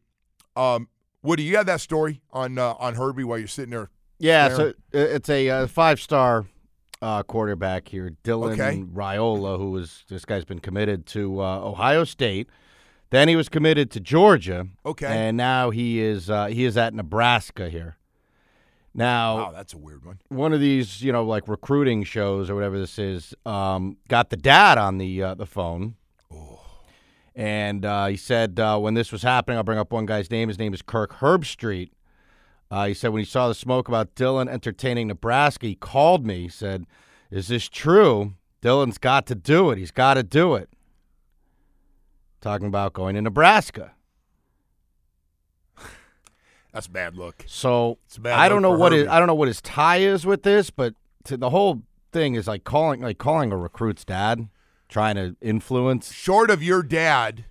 Um, 0.57 0.89
Woody, 1.23 1.45
you 1.45 1.57
have 1.57 1.67
that 1.67 1.81
story 1.81 2.23
on 2.33 2.59
uh, 2.59 2.75
on 2.75 2.95
Herbie 2.95 3.25
while 3.25 3.39
you're 3.39 3.47
sitting 3.47 3.71
there. 3.71 3.91
Yeah, 4.19 4.53
staring? 4.55 4.75
so 4.93 4.99
it's 4.99 5.29
a 5.29 5.49
uh, 5.51 5.67
five 5.67 6.01
star 6.01 6.47
uh, 7.01 7.23
quarterback 7.23 7.89
here, 7.89 8.13
Dylan 8.25 8.53
Okay. 8.53 8.83
Raiola, 8.93 9.59
who 9.59 9.71
was 9.71 10.05
this 10.09 10.25
guy's 10.25 10.45
been 10.45 10.59
committed 10.61 11.07
to 11.07 11.41
uh, 11.43 11.61
Ohio 11.61 12.05
State. 12.05 12.49
Then 13.11 13.29
he 13.29 13.37
was 13.37 13.49
committed 13.49 13.91
to 13.93 14.01
Georgia. 14.01 14.67
Okay. 14.85 15.07
and 15.07 15.37
now 15.37 15.71
he 15.71 16.01
is 16.01 16.29
uh, 16.29 16.47
he 16.47 16.65
is 16.65 16.77
at 16.77 16.93
Nebraska 16.95 17.71
here. 17.71 17.97
Now, 18.95 19.37
wow, 19.37 19.53
that's 19.53 19.75
a 19.75 19.79
weird 19.79 20.05
one. 20.05 20.19
one 20.29 20.53
of 20.53 20.61
these, 20.61 21.03
you 21.03 21.13
know, 21.13 21.23
like 21.25 21.47
recruiting 21.47 22.03
shows 22.05 22.51
or 22.51 22.55
whatever 22.57 22.79
this 22.79 22.99
is, 22.99 23.33
um, 23.47 23.97
got 24.09 24.31
the 24.31 24.37
dad 24.37 24.77
on 24.77 24.99
the 24.99 25.23
uh, 25.23 25.35
the 25.35 25.47
phone, 25.47 25.95
and 27.35 27.85
uh, 27.85 28.07
he 28.07 28.17
said 28.17 28.59
uh, 28.59 28.79
when 28.79 28.95
this 28.95 29.13
was 29.13 29.23
happening, 29.23 29.57
I'll 29.57 29.63
bring 29.63 29.79
up 29.79 29.93
one 29.93 30.07
guy's 30.07 30.31
name. 30.31 30.49
His 30.49 30.59
name 30.59 30.75
is 30.75 30.83
Kirk 30.83 31.13
Herbstreit. 31.21 31.91
Uh, 32.71 32.87
he 32.87 32.95
said 32.95 33.09
when 33.09 33.21
he 33.21 33.25
saw 33.25 33.49
the 33.49 33.55
smoke 33.55 33.89
about 33.89 34.15
Dylan 34.15 34.49
entertaining 34.49 35.09
Nebraska, 35.09 35.67
he 35.67 35.75
called 35.75 36.27
me. 36.27 36.43
He 36.43 36.49
said, 36.49 36.87
"Is 37.31 37.49
this 37.49 37.69
true? 37.69 38.35
Dylan's 38.63 38.99
got 38.99 39.27
to 39.27 39.35
do 39.35 39.71
it. 39.71 39.79
He's 39.79 39.91
got 39.91 40.15
to 40.15 40.23
do 40.23 40.55
it." 40.55 40.69
Talking 42.41 42.67
about 42.67 42.93
going 42.93 43.15
to 43.15 43.23
Nebraska. 43.23 43.93
That's 46.73 46.87
a 46.87 46.91
bad 46.91 47.17
look. 47.17 47.45
So 47.47 47.99
bad 48.21 48.39
I 48.39 48.49
don't 48.49 48.63
look 48.63 48.73
know 48.73 48.79
what 48.79 48.93
his, 48.93 49.09
I 49.09 49.19
don't 49.19 49.27
know 49.29 49.35
what 49.35 49.49
his 49.49 49.63
tie 49.63 49.99
is 49.99 50.27
with 50.27 50.43
this, 50.43 50.71
but 50.71 50.95
to 51.25 51.37
the 51.37 51.51
whole 51.51 51.83
thing 52.13 52.35
is 52.35 52.47
like 52.47 52.65
calling 52.65 53.01
like 53.01 53.19
calling 53.19 53.51
a 53.51 53.57
recruit's 53.57 54.05
dad, 54.05 54.49
trying 54.89 55.17
to 55.17 55.37
influence. 55.41 56.13
Short 56.13 56.51
of 56.51 56.63
your 56.63 56.83
dad 56.83 57.47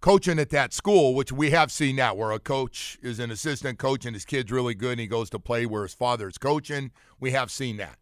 coaching 0.00 0.38
at 0.38 0.50
that 0.50 0.72
school, 0.72 1.14
which 1.14 1.30
we 1.32 1.50
have 1.50 1.70
seen 1.70 1.96
that, 1.96 2.16
where 2.16 2.30
a 2.32 2.38
coach 2.38 2.98
is 3.02 3.18
an 3.18 3.30
assistant 3.30 3.78
coach 3.78 4.04
and 4.06 4.14
his 4.14 4.24
kid's 4.24 4.50
really 4.50 4.74
good 4.74 4.92
and 4.92 5.00
he 5.00 5.06
goes 5.06 5.30
to 5.30 5.38
play 5.38 5.66
where 5.66 5.82
his 5.82 5.94
father 5.94 6.28
is 6.28 6.38
coaching. 6.38 6.90
We 7.18 7.32
have 7.32 7.50
seen 7.50 7.76
that. 7.78 7.96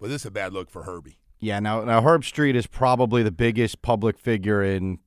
But 0.00 0.08
this 0.08 0.22
is 0.22 0.26
a 0.26 0.30
bad 0.30 0.52
look 0.52 0.70
for 0.70 0.82
Herbie. 0.84 1.18
Yeah, 1.38 1.58
now 1.60 1.82
now 1.84 2.00
Herbstreit 2.00 2.54
is 2.54 2.66
probably 2.66 3.22
the 3.22 3.30
biggest 3.32 3.82
public 3.82 4.18
figure 4.18 4.62
in 4.62 4.98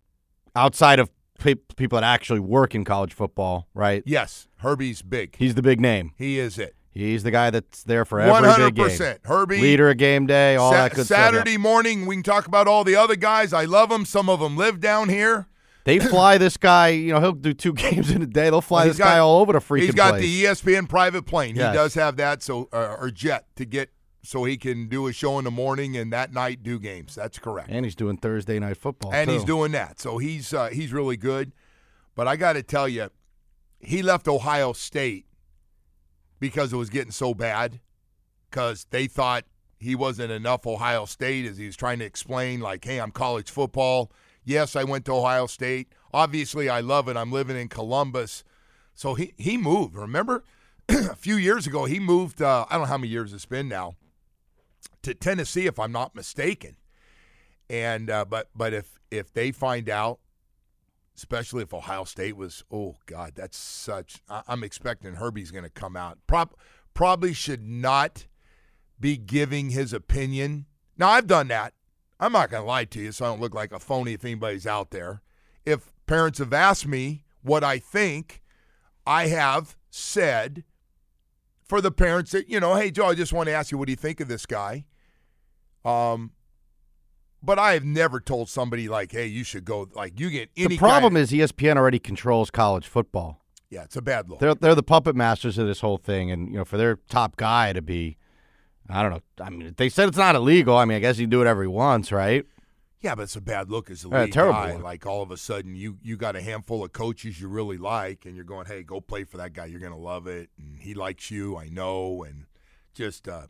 outside 0.56 1.00
of 1.00 1.10
pe- 1.39 1.56
people 1.78 1.98
that 2.00 2.04
actually 2.06 2.39
work 2.41 2.76
in 2.76 2.84
college 2.84 3.13
football, 3.13 3.68
right? 3.74 4.04
Yes, 4.06 4.48
Herbie's 4.58 5.02
big. 5.02 5.36
He's 5.38 5.56
the 5.56 5.62
big 5.62 5.80
name. 5.80 6.12
He 6.18 6.39
is 6.39 6.58
it. 6.60 6.76
He's 6.91 7.24
the 7.24 7.32
guy 7.32 7.50
that's 7.50 7.84
there 7.84 8.06
for 8.06 8.20
every 8.22 8.32
One 8.32 8.44
big 8.44 8.52
hundred 8.52 8.76
game. 8.76 8.86
percent. 8.86 9.20
Herbie 9.26 9.60
Leader 9.60 9.89
of 9.89 9.98
game 9.98 10.28
day, 10.28 10.56
all 10.56 10.72
Sa- 10.72 10.78
that 10.78 10.94
good 10.96 11.06
stuff. 11.06 11.18
Saturday 11.18 11.58
morning, 11.58 12.06
we 12.06 12.15
can 12.15 12.24
talk 12.24 12.48
about 12.48 12.68
all 12.68 12.84
the 12.86 12.96
other 12.96 13.18
guys. 13.18 13.52
I 13.52 13.65
love 13.65 13.89
them. 13.89 14.06
Some 14.06 14.30
of 14.30 14.39
them 14.39 14.56
live 14.56 14.80
down 14.80 15.10
here. 15.10 15.48
They 15.86 16.00
fly 16.00 16.38
this 16.38 16.58
guy, 16.58 16.89
you 16.89 17.13
know, 17.13 17.19
he'll 17.21 17.32
do 17.32 17.54
two 17.54 17.74
games 17.86 18.12
in 18.12 18.21
a 18.21 18.26
day. 18.26 18.50
They'll 18.50 18.60
fly 18.62 18.80
Well, 18.82 18.88
this 18.88 18.98
he's 18.98 19.04
guy 19.06 19.19
all 19.19 19.39
over 19.39 19.54
the 19.54 19.60
freaking 19.60 19.82
He's 19.84 19.95
got 19.95 20.15
place. 20.15 20.21
the 20.24 20.43
ESPN 20.43 20.89
private 20.89 21.26
plane. 21.26 21.56
Yes. 21.56 21.71
He 21.71 21.78
does 21.78 21.93
have 21.93 22.17
that, 22.17 22.43
so 22.43 22.67
uh, 22.74 22.98
or 23.00 23.10
jet 23.12 23.45
to 23.56 23.65
get 23.65 23.91
so 24.24 24.43
he 24.43 24.58
can 24.58 24.88
do 24.89 25.06
a 25.06 25.13
show 25.13 25.38
in 25.38 25.45
the 25.45 25.52
morning 25.52 25.95
and 25.95 26.12
that 26.12 26.34
night 26.34 26.63
do 26.63 26.80
games. 26.80 27.13
That's 27.15 27.38
correct. 27.39 27.69
and 27.71 27.86
he's 27.86 27.95
doing 27.95 28.17
Thursday 28.17 28.58
night 28.60 28.78
football. 28.78 29.13
and 29.13 29.30
he's 29.30 29.43
doing 29.43 29.71
that. 29.74 30.00
So 30.00 30.17
he's 30.17 30.54
uh, 30.54 30.67
he's 30.69 30.91
really 30.91 31.15
good. 31.17 31.54
But 32.15 32.28
I 32.28 32.36
got 32.36 32.54
to 32.54 32.63
tell 32.63 32.88
you, 32.89 33.10
he 33.80 34.02
left 34.02 34.28
Ohio 34.28 34.74
State 34.74 35.26
because 36.39 36.74
it 36.74 36.78
was 36.78 36.89
getting 36.89 37.12
so 37.12 37.34
bad 37.34 37.80
because 38.50 38.88
they 38.89 39.06
thought 39.08 39.45
he 39.78 39.93
wasn't 39.95 40.32
enough 40.32 40.65
Ohio 40.65 41.06
State 41.06 41.45
as 41.45 41.58
he 41.58 41.65
was 41.67 41.76
trying 41.76 42.00
to 42.00 42.06
explain 42.06 42.60
like, 42.62 42.84
"Hey, 42.84 43.00
I'm 43.00 43.12
college 43.12 43.52
football. 43.52 44.12
Yes, 44.45 44.75
I 44.75 44.84
went 44.84 45.05
to 45.05 45.13
Ohio 45.13 45.47
State. 45.47 45.89
Obviously, 46.13 46.69
I 46.69 46.79
love 46.79 47.10
it. 47.10 47.17
I'm 47.17 47.31
living 47.31 47.58
in 47.58 47.67
Columbus." 47.67 48.43
So 48.93 49.15
he 49.15 49.34
he 49.38 49.58
moved. 49.58 49.95
Remember, 49.95 50.43
a 50.89 51.15
few 51.15 51.36
years 51.36 51.67
ago, 51.67 51.86
he 51.86 51.99
moved. 51.99 52.41
Uh, 52.41 52.65
I 52.69 52.73
don't 52.73 52.84
know 52.84 52.88
how 52.88 52.97
many 52.97 53.10
years 53.10 53.34
it's 53.34 53.45
been 53.45 53.67
now 53.67 53.95
to 55.05 55.13
Tennessee, 55.13 55.67
if 55.67 55.79
I'm 55.79 55.91
not 55.91 56.15
mistaken. 56.15 56.75
And 57.69 58.10
uh, 58.10 58.25
but 58.25 58.49
but 58.55 58.73
if 58.73 58.99
if 59.10 59.34
they 59.34 59.51
find 59.51 59.89
out, 59.89 60.19
especially 61.15 61.63
if 61.63 61.73
Ohio 61.73 62.03
State 62.03 62.36
was, 62.36 62.63
oh 62.71 62.97
God, 63.05 63.34
that's 63.36 63.58
such. 63.58 64.21
I, 64.29 64.43
I'm 64.47 64.63
expecting 64.63 65.15
Herbie's 65.15 65.51
going 65.51 65.63
to 65.63 65.69
come 65.69 65.95
out. 65.95 66.19
Prob, 66.27 66.53
probably 66.93 67.34
should 67.34 67.63
not 67.63 68.27
be 68.99 69.17
giving 69.17 69.71
his 69.71 69.93
opinion. 69.93 70.65
Now 70.97 71.10
I've 71.10 71.27
done 71.27 71.47
that. 71.47 71.73
I'm 72.19 72.32
not 72.32 72.49
going 72.49 72.63
to 72.63 72.67
lie 72.67 72.86
to 72.86 72.99
you, 72.99 73.12
so 73.12 73.25
I 73.25 73.28
don't 73.30 73.41
look 73.41 73.54
like 73.54 73.71
a 73.71 73.80
phony 73.80 74.13
if 74.13 74.23
anybody's 74.23 74.65
out 74.65 74.91
there. 74.91 75.21
If 75.65 75.91
parents 76.06 76.39
have 76.39 76.54
asked 76.54 76.88
me 76.88 77.23
what 77.41 77.63
I 77.63 77.80
think, 77.80 78.41
I 79.06 79.28
have 79.28 79.75
said 79.89 80.63
for 81.63 81.82
the 81.82 81.91
parents 81.91 82.32
that 82.32 82.49
you 82.49 82.60
know, 82.60 82.75
hey 82.75 82.91
Joe, 82.91 83.08
I 83.08 83.15
just 83.15 83.34
want 83.34 83.47
to 83.47 83.54
ask 83.54 83.71
you, 83.71 83.78
what 83.78 83.88
do 83.88 83.91
you 83.91 83.97
think 83.97 84.19
of 84.19 84.28
this 84.28 84.45
guy? 84.45 84.86
Um, 85.84 86.32
but 87.43 87.60
I 87.60 87.73
have 87.73 87.84
never 87.84 88.19
told 88.19 88.49
somebody 88.49 88.88
like, 88.88 89.12
hey, 89.12 89.28
you 89.28 89.43
should 89.43 89.65
go. 89.65 89.88
Like, 89.93 90.19
you 90.19 90.30
get 90.30 90.49
any. 90.58 90.67
the 90.69 90.78
problem 90.78 91.15
is 91.15 91.32
ESPN 91.32 91.78
already 91.78 91.99
controls 91.99 92.49
college 92.49 92.88
football. 92.88 93.45
yeah, 93.69 93.84
it's 93.84 93.95
a 93.95 94.01
bad 94.01 94.30
look. 94.30 94.39
They're 94.39 94.56
they're 94.56 94.75
the 94.75 94.84
puppet 94.84 95.15
masters 95.15 95.58
of 95.58 95.67
this 95.67 95.82
whole 95.82 95.97
thing, 95.97 96.32
and 96.32 96.49
you 96.49 96.58
know, 96.58 96.65
for 96.65 96.78
their 96.78 96.97
top 97.10 97.36
guy 97.36 97.73
to 97.73 97.82
be, 97.82 98.17
I 98.89 99.02
don't 99.02 99.12
know. 99.12 99.21
I 99.45 99.50
mean, 99.50 99.74
they 99.78 99.89
said 99.89 100.08
it's 100.10 100.17
not 100.17 100.36
illegal. 100.36 100.78
I 100.78 100.86
mean, 100.86 100.98
I 100.98 101.00
guess 101.00 101.17
he 101.17 101.24
can 101.24 101.30
do 101.32 101.38
whatever 101.39 101.62
he 101.63 101.67
wants, 101.67 102.12
right? 102.12 102.45
Yeah, 103.02 103.13
but 103.15 103.24
it's 103.24 103.36
a 103.36 103.41
bad 103.41 103.69
look 103.69 103.89
as 103.91 104.04
a 104.06 104.10
Yeah, 104.10 104.26
terrible 104.28 104.54
guy. 104.54 104.74
look. 104.74 104.84
Like 104.84 105.06
all 105.06 105.21
of 105.21 105.30
a 105.32 105.38
sudden, 105.38 105.76
you 105.76 105.98
you 106.02 106.17
got 106.17 106.36
a 106.36 106.41
handful 106.41 106.84
of 106.84 106.91
coaches 106.93 107.39
you 107.39 107.48
really 107.48 107.78
like, 107.78 108.26
and 108.26 108.36
you're 108.36 108.45
going, 108.45 108.65
"Hey, 108.65 108.84
go 108.84 109.00
play 109.02 109.24
for 109.26 109.38
that 109.38 109.54
guy. 109.54 109.65
You're 109.65 109.80
gonna 109.80 109.98
love 109.98 110.28
it, 110.28 110.50
and 110.58 110.80
he 110.80 110.93
likes 110.93 111.30
you. 111.30 111.56
I 111.58 111.67
know." 111.69 112.24
And 112.24 112.45
just 112.95 113.28
uh, 113.28 113.48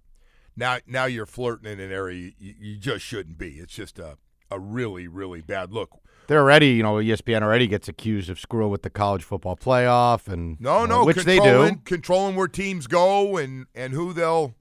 now, 0.57 0.79
now 0.87 1.05
you're 1.05 1.25
flirting 1.25 1.71
in 1.71 1.79
an 1.79 1.91
area 1.91 2.31
you, 2.37 2.53
you 2.59 2.77
just 2.77 3.05
shouldn't 3.05 3.37
be. 3.37 3.51
It's 3.59 3.73
just 3.73 3.97
a 3.99 4.17
a 4.51 4.59
really 4.59 5.07
really 5.07 5.41
bad 5.41 5.71
look. 5.71 5.89
They're 6.27 6.41
already, 6.41 6.69
you 6.71 6.83
know, 6.83 6.95
ESPN 6.95 7.41
already 7.43 7.67
gets 7.67 7.87
accused 7.87 8.29
of 8.31 8.39
screwing 8.39 8.71
with 8.71 8.81
the 8.81 8.89
college 8.89 9.23
football 9.23 9.55
playoff, 9.55 10.27
and 10.27 10.59
No, 10.59 10.79
uh, 10.79 10.85
no, 10.85 11.05
which 11.05 11.17
they 11.23 11.39
do. 11.39 11.79
controlling 11.85 12.35
where 12.35 12.47
teams 12.47 12.87
go 12.87 13.37
and 13.37 13.67
and 13.75 13.93
who 13.93 14.11
they'll 14.11 14.53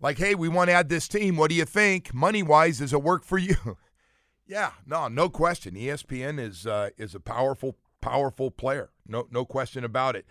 like. 0.00 0.18
Hey, 0.18 0.34
we 0.34 0.48
want 0.48 0.70
to 0.70 0.74
add 0.74 0.88
this 0.88 1.08
team. 1.08 1.36
What 1.36 1.50
do 1.50 1.56
you 1.56 1.64
think, 1.64 2.12
money 2.12 2.42
wise? 2.42 2.78
Does 2.78 2.92
it 2.92 3.02
work 3.02 3.24
for 3.24 3.38
you? 3.38 3.56
yeah, 4.46 4.72
no, 4.86 5.08
no 5.08 5.28
question. 5.28 5.74
ESPN 5.74 6.40
is 6.40 6.66
uh, 6.66 6.90
is 6.96 7.14
a 7.14 7.20
powerful, 7.20 7.76
powerful 8.00 8.50
player. 8.50 8.90
No, 9.06 9.26
no 9.30 9.44
question 9.44 9.84
about 9.84 10.16
it. 10.16 10.26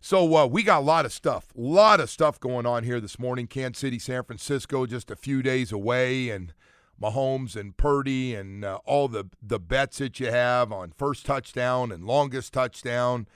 So 0.00 0.36
uh, 0.36 0.46
we 0.46 0.62
got 0.62 0.78
a 0.78 0.84
lot 0.84 1.04
of 1.04 1.12
stuff, 1.12 1.48
a 1.56 1.60
lot 1.60 1.98
of 1.98 2.08
stuff 2.08 2.38
going 2.38 2.66
on 2.66 2.84
here 2.84 3.00
this 3.00 3.18
morning. 3.18 3.48
Kansas 3.48 3.80
City, 3.80 3.98
San 3.98 4.22
Francisco, 4.22 4.86
just 4.86 5.10
a 5.10 5.16
few 5.16 5.42
days 5.42 5.72
away, 5.72 6.30
and 6.30 6.54
Mahomes 7.00 7.56
and 7.56 7.76
Purdy 7.76 8.34
and 8.34 8.64
uh, 8.64 8.78
all 8.84 9.08
the 9.08 9.28
the 9.42 9.58
bets 9.58 9.98
that 9.98 10.20
you 10.20 10.30
have 10.30 10.72
on 10.72 10.92
first 10.96 11.26
touchdown 11.26 11.92
and 11.92 12.04
longest 12.04 12.52
touchdown. 12.52 13.26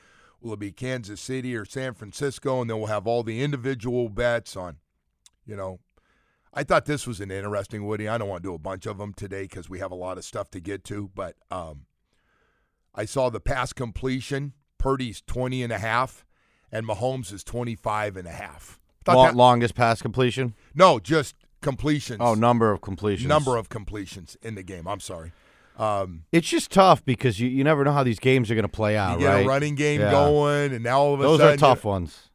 Will 0.41 0.55
it 0.55 0.59
be 0.59 0.73
Kansas 0.73 1.21
City 1.21 1.55
or 1.55 1.65
San 1.65 1.95
Francisco? 1.95 2.61
And 2.61 2.71
then 2.71 2.79
we'll 2.79 2.89
have 2.89 3.07
all 3.07 3.23
the 3.23 3.43
individual 3.43 4.09
bets 4.09 4.57
on, 4.57 4.79
you 5.47 5.57
know. 5.57 5.81
I 6.55 6.65
thought 6.65 6.85
this 6.85 7.07
was 7.07 7.19
an 7.21 7.31
interesting, 7.31 7.87
Woody. 7.87 8.07
I 8.09 8.19
don't 8.19 8.29
want 8.29 8.43
to 8.43 8.49
do 8.51 8.55
a 8.55 8.59
bunch 8.59 8.85
of 8.85 8.99
them 8.99 9.15
today 9.15 9.43
because 9.43 9.71
we 9.71 9.79
have 9.79 9.91
a 9.91 9.95
lot 9.95 10.19
of 10.19 10.25
stuff 10.25 10.51
to 10.51 10.61
get 10.61 10.85
to. 10.85 11.11
But 11.15 11.37
um, 11.51 11.87
I 12.95 13.07
saw 13.07 13.31
the 13.31 13.41
pass 13.41 13.73
completion. 13.73 14.53
Purdy's 14.77 15.23
20 15.23 15.63
and 15.63 15.73
a 15.73 15.79
half, 15.79 16.27
and 16.71 16.87
Mahomes 16.87 17.33
is 17.33 17.43
25 17.43 18.19
and 18.19 18.29
a 18.29 18.33
half. 18.33 18.79
Long, 19.09 19.27
that- 19.29 19.35
longest 19.35 19.75
pass 19.75 20.03
completion. 20.03 20.55
no, 20.75 20.99
just 20.99 21.37
completions. 21.63 22.19
Oh, 22.21 22.35
number 22.35 22.71
of 22.71 22.83
completions. 22.83 23.29
number 23.29 23.57
of 23.57 23.69
completions 23.71 24.37
in 24.43 24.55
the 24.55 24.63
game. 24.63 24.87
I'm 24.87 25.01
sorry. 25.01 25.33
Um, 25.79 26.25
It's 26.33 26.49
just 26.49 26.71
tough 26.71 27.03
because 27.05 27.41
you, 27.41 27.49
you 27.49 27.65
never 27.65 27.83
know 27.83 27.93
how 27.93 28.03
these 28.03 28.19
games 28.19 28.51
are 28.51 28.55
going 28.55 28.65
to 28.65 28.69
play 28.69 28.93
you 28.93 28.99
out, 28.99 29.19
get 29.21 29.27
right? 29.27 29.47
a 29.47 29.49
running 29.49 29.75
game 29.75 30.01
Yeah. 30.03 30.11
going, 30.11 30.75
and 30.75 30.85
now 30.85 31.01
all 31.01 31.15
of 31.15 31.21
a 31.21 31.23
Those 31.23 31.39
sudden 31.39 31.57
Those 31.59 31.63
are 31.63 31.75
tough 31.77 31.85
ones. 31.85 32.29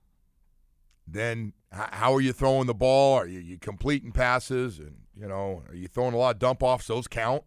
then 1.08 1.54
how 1.78 2.14
are 2.14 2.22
you 2.22 2.34
throwing 2.34 2.68
the 2.68 2.74
ball? 2.74 3.16
Are 3.16 3.28
you, 3.28 3.40
you 3.40 3.58
completing 3.58 4.12
passes? 4.12 4.80
And, 4.80 4.96
you 5.16 5.28
know, 5.28 5.64
are 5.70 5.76
you 5.76 5.88
throwing 5.88 6.14
a 6.14 6.18
lot 6.18 6.36
of 6.36 6.40
dump 6.40 6.64
offs? 6.64 6.88
Those 6.88 7.08
count. 7.08 7.44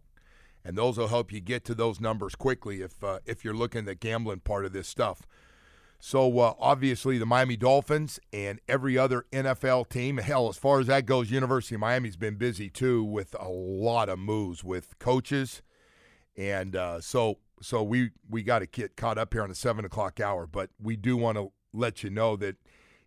And 0.63 0.77
those 0.77 0.97
will 0.97 1.07
help 1.07 1.31
you 1.31 1.39
get 1.39 1.65
to 1.65 1.75
those 1.75 1.99
numbers 1.99 2.35
quickly 2.35 2.81
if 2.81 3.03
uh, 3.03 3.19
if 3.25 3.43
you're 3.43 3.55
looking 3.55 3.79
at 3.79 3.85
the 3.85 3.95
gambling 3.95 4.41
part 4.41 4.63
of 4.63 4.73
this 4.73 4.87
stuff. 4.87 5.23
So 6.03 6.39
uh, 6.39 6.53
obviously 6.59 7.17
the 7.17 7.25
Miami 7.25 7.55
Dolphins 7.55 8.19
and 8.33 8.59
every 8.67 8.97
other 8.97 9.25
NFL 9.31 9.89
team. 9.89 10.17
Hell, 10.17 10.49
as 10.49 10.57
far 10.57 10.79
as 10.79 10.87
that 10.87 11.05
goes, 11.05 11.29
University 11.29 11.75
of 11.75 11.81
Miami's 11.81 12.15
been 12.15 12.35
busy 12.35 12.69
too 12.69 13.03
with 13.03 13.35
a 13.39 13.49
lot 13.49 14.09
of 14.09 14.17
moves 14.17 14.63
with 14.63 14.97
coaches, 14.99 15.61
and 16.35 16.75
uh, 16.75 17.01
so 17.01 17.37
so 17.61 17.83
we 17.83 18.11
we 18.29 18.41
got 18.43 18.59
to 18.59 18.65
get 18.65 18.95
caught 18.95 19.17
up 19.17 19.33
here 19.33 19.43
on 19.43 19.49
the 19.49 19.55
seven 19.55 19.85
o'clock 19.85 20.19
hour. 20.19 20.47
But 20.47 20.71
we 20.79 20.95
do 20.95 21.17
want 21.17 21.37
to 21.37 21.51
let 21.73 22.03
you 22.03 22.09
know 22.09 22.35
that 22.37 22.55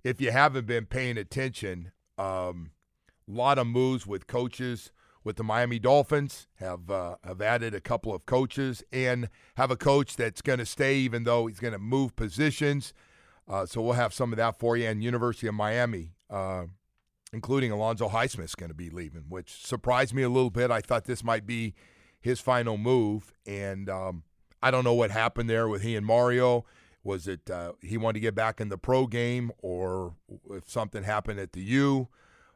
if 0.05 0.21
you 0.21 0.31
haven't 0.31 0.67
been 0.67 0.87
paying 0.87 1.17
attention, 1.17 1.91
um, 2.19 2.71
a 3.27 3.33
lot 3.33 3.59
of 3.59 3.67
moves 3.67 4.07
with 4.07 4.27
coaches 4.27 4.93
with 5.25 5.37
the 5.37 5.43
Miami 5.43 5.79
Dolphins 5.79 6.47
have 6.57 6.91
uh, 6.91 7.17
have 7.25 7.41
added 7.41 7.75
a 7.75 7.81
couple 7.81 8.15
of 8.15 8.27
coaches 8.27 8.85
and 8.93 9.31
have 9.57 9.71
a 9.71 9.77
coach 9.77 10.17
that's 10.17 10.43
going 10.43 10.59
to 10.59 10.67
stay 10.67 10.97
even 10.97 11.25
though 11.25 11.47
he's 11.47 11.59
going 11.59 11.73
to 11.73 11.79
move 11.79 12.15
positions. 12.15 12.93
Uh, 13.49 13.65
so 13.65 13.81
we'll 13.81 13.95
have 13.95 14.13
some 14.13 14.33
of 14.33 14.37
that 14.37 14.59
for 14.59 14.77
you. 14.77 14.87
And 14.87 15.03
University 15.03 15.47
of 15.47 15.55
Miami, 15.55 16.13
uh, 16.31 16.65
including 17.33 17.73
Alonzo 17.73 18.09
Highsmith, 18.09 18.45
is 18.45 18.55
going 18.55 18.71
to 18.71 18.77
be 18.77 18.91
leaving, 18.91 19.25
which 19.29 19.67
surprised 19.67 20.15
me 20.15 20.23
a 20.23 20.29
little 20.29 20.51
bit. 20.51 20.71
I 20.71 20.81
thought 20.81 21.05
this 21.05 21.25
might 21.25 21.47
be 21.47 21.75
his 22.21 22.41
final 22.41 22.79
move, 22.79 23.33
and 23.47 23.89
um, 23.89 24.25
I 24.63 24.71
don't 24.71 24.85
know 24.85 24.95
what 24.95 25.11
happened 25.11 25.49
there 25.49 25.69
with 25.69 25.83
he 25.83 25.97
and 25.97 26.07
Mario. 26.07 26.65
Was 27.05 27.29
it 27.29 27.51
uh, 27.51 27.75
he 27.83 27.99
wanted 27.99 28.15
to 28.15 28.21
get 28.21 28.35
back 28.35 28.61
in 28.61 28.71
the 28.71 28.79
pro 28.79 29.07
game, 29.07 29.53
or 29.59 30.15
if 30.51 30.69
something 30.69 31.05
happened 31.05 31.39
at 31.39 31.53
the 31.53 31.61
U? 31.61 32.09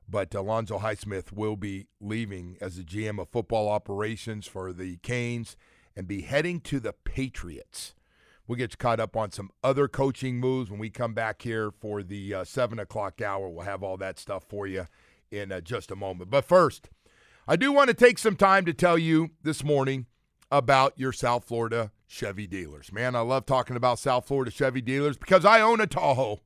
But 0.08 0.34
Alonzo 0.34 0.78
Highsmith 0.78 1.32
will 1.32 1.56
be 1.56 1.86
leaving 2.00 2.56
as 2.62 2.76
the 2.76 2.82
GM 2.82 3.20
of 3.20 3.28
football 3.28 3.68
operations 3.68 4.46
for 4.46 4.72
the 4.72 4.96
Canes 5.02 5.54
and 5.94 6.08
be 6.08 6.22
heading 6.22 6.60
to 6.62 6.80
the 6.80 6.94
Patriots. 6.94 7.94
We'll 8.46 8.56
get 8.56 8.78
caught 8.78 9.00
up 9.00 9.14
on 9.14 9.30
some 9.30 9.50
other 9.62 9.86
coaching 9.86 10.40
moves 10.40 10.70
when 10.70 10.80
we 10.80 10.88
come 10.88 11.12
back 11.12 11.42
here 11.42 11.70
for 11.70 12.02
the 12.02 12.32
uh, 12.32 12.44
7 12.44 12.78
o'clock 12.78 13.20
hour. 13.20 13.50
We'll 13.50 13.66
have 13.66 13.82
all 13.82 13.98
that 13.98 14.18
stuff 14.18 14.44
for 14.48 14.66
you 14.66 14.86
in 15.30 15.52
uh, 15.52 15.60
just 15.60 15.90
a 15.90 15.96
moment. 15.96 16.30
But 16.30 16.46
first, 16.46 16.88
I 17.46 17.56
do 17.56 17.70
want 17.70 17.88
to 17.88 17.94
take 17.94 18.18
some 18.18 18.36
time 18.36 18.64
to 18.64 18.72
tell 18.72 18.96
you 18.96 19.32
this 19.42 19.62
morning 19.62 20.06
about 20.50 20.94
your 20.96 21.12
South 21.12 21.44
Florida 21.44 21.92
Chevy 22.08 22.46
dealers. 22.46 22.90
Man, 22.90 23.14
I 23.14 23.20
love 23.20 23.46
talking 23.46 23.76
about 23.76 23.98
South 23.98 24.26
Florida 24.26 24.50
Chevy 24.50 24.80
dealers 24.80 25.16
because 25.16 25.44
I 25.44 25.60
own 25.60 25.80
a 25.80 25.86
Tahoe. 25.86 26.40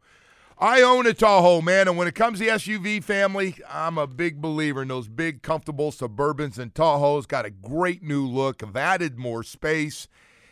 I 0.59 0.83
own 0.83 1.07
a 1.07 1.15
Tahoe, 1.15 1.61
man, 1.61 1.89
and 1.89 1.97
when 1.97 2.09
it 2.09 2.15
comes 2.15 2.39
to 2.39 2.45
the 2.45 2.51
SUV 2.51 3.03
family, 3.03 3.57
I'm 3.69 3.97
a 3.97 4.07
big 4.07 4.41
believer 4.41 4.83
in 4.83 4.89
those 4.89 5.09
big, 5.09 5.43
comfortable 5.43 5.91
Suburbans 5.91 6.59
and 6.59 6.75
Tahoes. 6.75 7.27
Got 7.27 7.47
a 7.47 7.51
great 7.51 8.03
new 8.03 8.27
look, 8.27 8.61
have 8.61 8.77
added 8.77 9.19
more 9.19 9.43
space. 9.43 10.09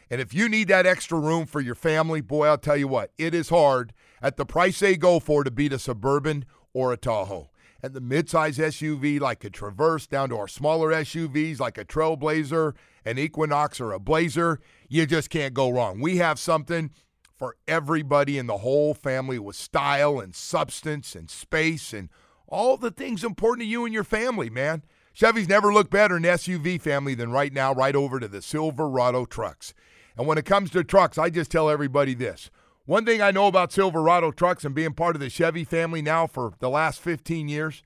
And 0.08 0.20
if 0.20 0.32
you 0.32 0.48
need 0.48 0.68
that 0.68 0.86
extra 0.86 1.18
room 1.18 1.44
for 1.44 1.60
your 1.60 1.74
family, 1.74 2.20
boy, 2.20 2.46
I'll 2.46 2.58
tell 2.58 2.76
you 2.76 2.88
what, 2.88 3.12
it 3.18 3.34
is 3.34 3.50
hard 3.50 3.92
at 4.22 4.36
the 4.36 4.46
price 4.46 4.78
they 4.78 4.96
go 4.96 5.20
for 5.20 5.44
to 5.44 5.50
beat 5.50 5.72
a 5.72 5.78
Suburban 5.78 6.44
or 6.72 6.92
a 6.92 6.96
Tahoe. 6.96 7.50
And 7.82 7.94
the 7.94 8.00
midsize 8.00 8.58
SUV 8.58 9.20
like 9.20 9.44
a 9.44 9.50
Traverse 9.50 10.06
down 10.06 10.28
to 10.30 10.36
our 10.36 10.48
smaller 10.48 10.90
SUVs 10.90 11.60
like 11.60 11.78
a 11.78 11.84
Trailblazer, 11.84 12.74
an 13.04 13.18
Equinox, 13.18 13.80
or 13.80 13.92
a 13.92 14.00
Blazer, 14.00 14.60
you 14.90 15.06
just 15.06 15.30
can't 15.30 15.54
go 15.54 15.70
wrong. 15.70 16.00
We 16.00 16.18
have 16.18 16.38
something 16.38 16.90
for 17.38 17.56
everybody 17.66 18.36
in 18.36 18.46
the 18.46 18.58
whole 18.58 18.92
family 18.92 19.38
with 19.38 19.56
style 19.56 20.20
and 20.20 20.34
substance 20.34 21.14
and 21.14 21.30
space 21.30 21.94
and 21.94 22.10
all 22.48 22.76
the 22.76 22.90
things 22.90 23.24
important 23.24 23.62
to 23.62 23.70
you 23.70 23.84
and 23.86 23.94
your 23.94 24.04
family, 24.04 24.50
man. 24.50 24.82
Chevy's 25.12 25.48
never 25.48 25.72
looked 25.72 25.90
better 25.90 26.16
in 26.16 26.24
SUV 26.24 26.80
family 26.80 27.14
than 27.14 27.30
right 27.30 27.52
now, 27.52 27.72
right 27.72 27.94
over 27.94 28.20
to 28.20 28.28
the 28.28 28.42
Silverado 28.42 29.24
trucks. 29.24 29.72
And 30.18 30.26
when 30.26 30.38
it 30.38 30.44
comes 30.44 30.70
to 30.70 30.84
trucks, 30.84 31.16
I 31.16 31.30
just 31.30 31.50
tell 31.50 31.70
everybody 31.70 32.14
this. 32.14 32.50
One 32.84 33.04
thing 33.04 33.22
I 33.22 33.30
know 33.30 33.46
about 33.46 33.72
Silverado 33.72 34.32
trucks 34.32 34.64
and 34.64 34.74
being 34.74 34.92
part 34.92 35.14
of 35.14 35.20
the 35.20 35.30
Chevy 35.30 35.64
family 35.64 36.02
now 36.02 36.26
for 36.26 36.54
the 36.58 36.68
last 36.68 37.00
15 37.00 37.48
years 37.48 37.84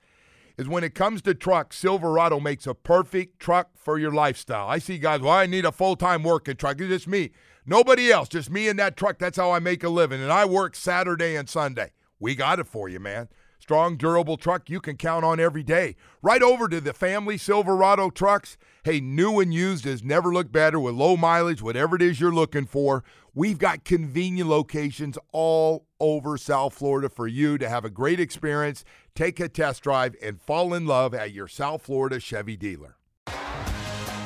is 0.56 0.68
when 0.68 0.84
it 0.84 0.94
comes 0.94 1.22
to 1.22 1.34
trucks, 1.34 1.76
Silverado 1.76 2.40
makes 2.40 2.66
a 2.66 2.74
perfect 2.74 3.40
truck 3.40 3.70
for 3.76 3.98
your 3.98 4.12
lifestyle. 4.12 4.68
I 4.68 4.78
see 4.78 4.98
guys, 4.98 5.20
well, 5.20 5.32
I 5.32 5.46
need 5.46 5.64
a 5.64 5.72
full 5.72 5.96
time 5.96 6.22
working 6.22 6.56
truck. 6.56 6.80
It's 6.80 6.88
just 6.88 7.08
me. 7.08 7.30
Nobody 7.66 8.12
else, 8.12 8.28
just 8.28 8.50
me 8.50 8.68
in 8.68 8.76
that 8.76 8.96
truck. 8.96 9.18
That's 9.18 9.38
how 9.38 9.50
I 9.50 9.58
make 9.58 9.82
a 9.82 9.88
living. 9.88 10.22
And 10.22 10.32
I 10.32 10.44
work 10.44 10.76
Saturday 10.76 11.34
and 11.34 11.48
Sunday. 11.48 11.92
We 12.20 12.34
got 12.34 12.58
it 12.58 12.66
for 12.66 12.88
you, 12.88 13.00
man. 13.00 13.28
Strong, 13.58 13.96
durable 13.96 14.36
truck 14.36 14.68
you 14.68 14.78
can 14.78 14.98
count 14.98 15.24
on 15.24 15.40
every 15.40 15.62
day. 15.62 15.96
Right 16.20 16.42
over 16.42 16.68
to 16.68 16.82
the 16.82 16.92
family 16.92 17.38
Silverado 17.38 18.10
trucks. 18.10 18.58
Hey, 18.84 19.00
new 19.00 19.40
and 19.40 19.54
used 19.54 19.86
has 19.86 20.02
never 20.04 20.30
looked 20.30 20.52
better 20.52 20.78
with 20.78 20.94
low 20.94 21.16
mileage, 21.16 21.62
whatever 21.62 21.96
it 21.96 22.02
is 22.02 22.20
you're 22.20 22.34
looking 22.34 22.66
for. 22.66 23.02
We've 23.36 23.58
got 23.58 23.82
convenient 23.82 24.48
locations 24.48 25.18
all 25.32 25.86
over 25.98 26.38
South 26.38 26.72
Florida 26.72 27.08
for 27.08 27.26
you 27.26 27.58
to 27.58 27.68
have 27.68 27.84
a 27.84 27.90
great 27.90 28.20
experience, 28.20 28.84
take 29.16 29.40
a 29.40 29.48
test 29.48 29.82
drive, 29.82 30.14
and 30.22 30.40
fall 30.40 30.72
in 30.72 30.86
love 30.86 31.14
at 31.14 31.32
your 31.32 31.48
South 31.48 31.82
Florida 31.82 32.20
Chevy 32.20 32.56
dealer. 32.56 32.94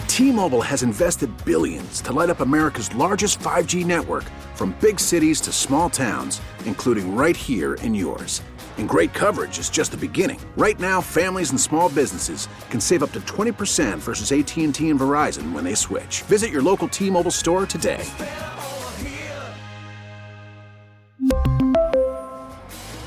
T-Mobile 0.08 0.60
has 0.60 0.82
invested 0.82 1.30
billions 1.46 2.02
to 2.02 2.12
light 2.12 2.28
up 2.28 2.40
America's 2.40 2.94
largest 2.94 3.38
5G 3.38 3.86
network 3.86 4.24
from 4.54 4.76
big 4.78 5.00
cities 5.00 5.40
to 5.40 5.52
small 5.52 5.88
towns, 5.88 6.42
including 6.66 7.16
right 7.16 7.36
here 7.36 7.74
in 7.76 7.94
yours. 7.94 8.42
And 8.76 8.86
great 8.88 9.14
coverage 9.14 9.58
is 9.58 9.70
just 9.70 9.92
the 9.92 9.96
beginning. 9.96 10.40
Right 10.56 10.78
now, 10.78 11.00
families 11.00 11.50
and 11.50 11.60
small 11.60 11.88
businesses 11.88 12.46
can 12.68 12.80
save 12.80 13.02
up 13.02 13.12
to 13.12 13.20
20% 13.20 13.98
versus 13.98 14.32
AT&T 14.32 14.64
and 14.64 14.74
Verizon 14.74 15.52
when 15.52 15.64
they 15.64 15.74
switch. 15.74 16.22
Visit 16.22 16.50
your 16.50 16.62
local 16.62 16.88
T-Mobile 16.88 17.30
store 17.30 17.64
today. 17.64 18.04